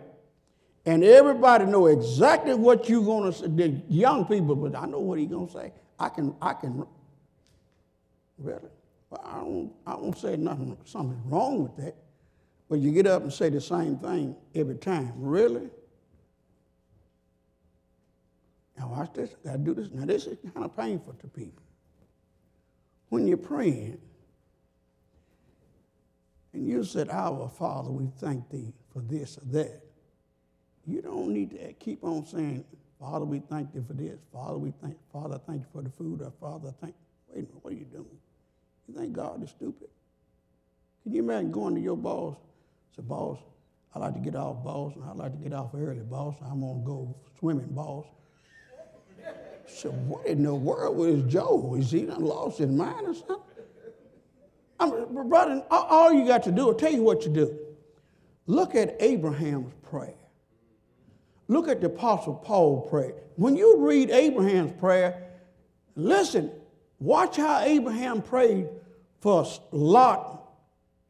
and 0.87 1.05
everybody 1.05 1.67
know 1.67 1.89
exactly 1.89 2.55
what 2.55 2.89
you're 2.89 3.05
gonna 3.05 3.31
say. 3.31 3.49
The 3.49 3.83
young 3.87 4.25
people, 4.25 4.57
but 4.57 4.75
I 4.75 4.87
know 4.87 4.99
what 4.99 5.19
he's 5.19 5.29
gonna 5.29 5.51
say. 5.51 5.75
I 6.01 6.09
can, 6.09 6.35
I 6.41 6.55
can. 6.55 6.87
Really? 8.39 8.71
Well, 9.11 9.23
I 9.23 9.41
don't, 9.41 9.73
I 9.87 9.93
don't 9.93 10.17
say 10.17 10.37
nothing, 10.39 10.75
something 10.87 11.21
wrong 11.27 11.63
with 11.65 11.77
that. 11.85 11.97
But 12.71 12.79
you 12.79 12.93
get 12.93 13.07
up 13.07 13.25
and 13.25 13.33
say 13.33 13.51
the 13.51 13.61
same 13.61 13.99
thing 13.99 14.35
every 14.55 14.77
time. 14.77 15.13
Really? 15.17 15.69
Now 18.79 18.89
watch 18.89 19.13
this. 19.13 19.35
I 19.51 19.59
do 19.59 19.75
this. 19.75 19.91
Now 19.93 20.07
this 20.07 20.27
is 20.27 20.39
kind 20.55 20.65
of 20.65 20.75
painful 20.75 21.13
to 21.13 21.27
people. 21.27 21.63
When 23.11 23.27
you're 23.27 23.37
praying, 23.37 23.99
and 26.59 26.69
you 26.69 26.83
said, 26.83 27.09
Our 27.09 27.49
Father, 27.49 27.91
we 27.91 28.09
thank 28.19 28.51
thee 28.51 28.73
for 28.93 29.01
this 29.01 29.39
or 29.39 29.45
that. 29.53 29.81
You 30.87 31.01
don't 31.03 31.33
need 31.33 31.51
to 31.53 31.73
keep 31.75 32.03
on 32.03 32.27
saying, 32.27 32.65
Father, 32.99 33.25
we 33.25 33.39
thank 33.39 33.73
thee 33.73 33.83
for 33.87 33.93
this. 33.93 34.19
Father, 34.33 34.59
we 34.59 34.73
thank, 34.83 34.97
Father, 35.13 35.41
thank 35.47 35.61
you 35.61 35.67
for 35.73 35.83
the 35.83 35.91
food. 35.91 36.21
Or 36.21 36.33
Father, 36.41 36.75
thank. 36.81 36.95
Wait 37.29 37.35
a 37.35 37.37
minute, 37.43 37.55
what 37.63 37.73
are 37.73 37.77
you 37.77 37.85
doing? 37.85 38.19
You 38.89 38.95
think 38.95 39.13
God 39.13 39.43
is 39.45 39.51
stupid? 39.51 39.89
Can 41.05 41.15
you 41.15 41.23
imagine 41.23 41.53
going 41.53 41.77
to 41.77 41.81
your 41.81 41.97
boss? 41.97 42.37
Say, 42.97 43.03
boss, 43.03 43.39
I 43.95 44.01
like 44.01 44.15
to 44.15 44.21
get 44.21 44.35
off, 44.35 44.65
boss, 44.65 44.95
and 44.97 45.05
I 45.05 45.13
like 45.13 45.33
to 45.33 45.39
get 45.39 45.53
off 45.53 45.71
early, 45.75 46.01
boss. 46.01 46.35
I'm 46.43 46.61
gonna 46.61 46.81
go 46.85 47.15
swimming, 47.39 47.69
boss. 47.69 48.07
So 49.69 49.91
what 49.91 50.27
in 50.27 50.45
the 50.45 50.55
world 50.55 50.97
was 50.97 51.31
Joe? 51.31 51.77
Is 51.79 51.91
he 51.91 52.07
lost 52.07 52.57
his 52.57 52.71
mind 52.71 53.07
or 53.07 53.13
something? 53.13 53.58
I 54.81 54.87
mean, 54.87 55.29
brother, 55.29 55.65
all 55.71 56.13
you 56.13 56.27
got 56.27 56.43
to 56.45 56.53
do, 56.53 56.69
I'll 56.69 56.75
tell 56.75 56.93
you 56.93 57.03
what 57.03 57.25
you 57.25 57.33
do. 57.33 57.59
Look 58.47 58.75
at 58.75 58.97
Abraham's 59.01 59.73
prayer. 59.83 60.15
Look 61.49 61.69
at 61.69 61.81
the 61.81 61.87
Apostle 61.87 62.35
Paul's 62.35 62.89
prayer. 62.89 63.15
When 63.37 63.57
you 63.57 63.79
read 63.79 64.11
Abraham's 64.11 64.73
prayer, 64.79 65.31
listen, 65.97 66.51
watch 66.99 67.37
how 67.37 67.61
Abraham 67.61 68.23
prayed 68.23 68.69
for 69.21 69.47
Lot 69.73 70.51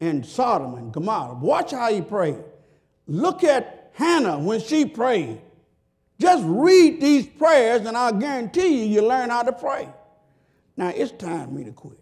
and 0.01 0.25
Sodom 0.25 0.75
and 0.75 0.93
Gomorrah. 0.93 1.35
Watch 1.35 1.73
how 1.73 1.93
he 1.93 2.01
prayed. 2.01 2.43
Look 3.07 3.45
at 3.45 3.91
Hannah 3.95 4.39
when 4.39 4.61
she 4.61 4.85
prayed. 4.85 5.41
Just 6.21 6.45
read 6.47 7.01
these 7.01 7.27
prayers, 7.27 7.87
and 7.87 7.97
I'll 7.97 8.13
guarantee 8.13 8.85
you, 8.85 8.95
you 8.95 9.07
learn 9.07 9.31
how 9.31 9.43
to 9.43 9.53
pray. 9.53 9.89
Now, 10.77 10.89
it's 10.89 11.13
time 11.13 11.49
for 11.49 11.55
me 11.55 11.65
to 11.65 11.73
quit. 11.73 11.99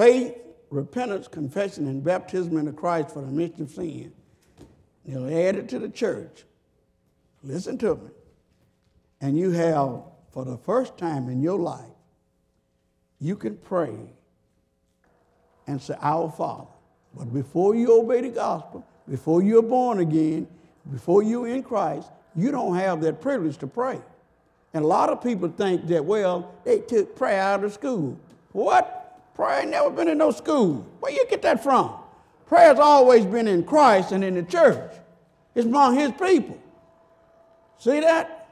Faith, 0.00 0.34
repentance, 0.70 1.28
confession, 1.28 1.86
and 1.86 2.02
baptism 2.02 2.56
into 2.56 2.72
Christ 2.72 3.10
for 3.10 3.20
the 3.20 3.26
remission 3.26 3.64
of 3.64 3.70
sin. 3.70 4.10
They'll 5.04 5.26
add 5.26 5.56
it 5.56 5.68
to 5.68 5.78
the 5.78 5.90
church. 5.90 6.44
Listen 7.42 7.76
to 7.76 7.96
me. 7.96 8.10
And 9.20 9.38
you 9.38 9.50
have, 9.50 10.04
for 10.30 10.46
the 10.46 10.56
first 10.56 10.96
time 10.96 11.28
in 11.28 11.42
your 11.42 11.58
life, 11.58 11.84
you 13.20 13.36
can 13.36 13.58
pray 13.58 13.94
and 15.66 15.82
say, 15.82 15.96
Our 16.00 16.30
Father. 16.30 16.70
But 17.14 17.34
before 17.34 17.74
you 17.74 18.00
obey 18.00 18.22
the 18.22 18.30
gospel, 18.30 18.86
before 19.06 19.42
you're 19.42 19.60
born 19.60 20.00
again, 20.00 20.48
before 20.90 21.22
you're 21.22 21.48
in 21.48 21.62
Christ, 21.62 22.10
you 22.34 22.50
don't 22.50 22.74
have 22.76 23.02
that 23.02 23.20
privilege 23.20 23.58
to 23.58 23.66
pray. 23.66 24.00
And 24.72 24.82
a 24.82 24.88
lot 24.88 25.10
of 25.10 25.22
people 25.22 25.50
think 25.50 25.88
that, 25.88 26.02
well, 26.02 26.54
they 26.64 26.78
took 26.78 27.14
prayer 27.14 27.42
out 27.42 27.64
of 27.64 27.74
school. 27.74 28.18
What? 28.52 28.99
Prayer 29.40 29.62
ain't 29.62 29.70
never 29.70 29.88
been 29.88 30.06
in 30.08 30.18
no 30.18 30.32
school. 30.32 30.86
Where 31.00 31.10
you 31.10 31.26
get 31.30 31.40
that 31.42 31.62
from? 31.62 31.94
Prayer's 32.44 32.78
always 32.78 33.24
been 33.24 33.48
in 33.48 33.64
Christ 33.64 34.12
and 34.12 34.22
in 34.22 34.34
the 34.34 34.42
church. 34.42 34.92
It's 35.54 35.64
among 35.64 35.94
his 35.94 36.12
people. 36.12 36.58
See 37.78 38.00
that? 38.00 38.50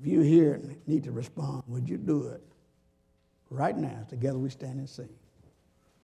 If 0.00 0.04
you 0.04 0.22
here 0.22 0.60
need 0.88 1.04
to 1.04 1.12
respond, 1.12 1.62
would 1.68 1.88
you 1.88 1.96
do 1.96 2.26
it 2.26 2.42
right 3.50 3.78
now? 3.78 4.04
Together 4.08 4.36
we 4.36 4.50
stand 4.50 4.80
and 4.80 4.88
sing. 4.90 5.08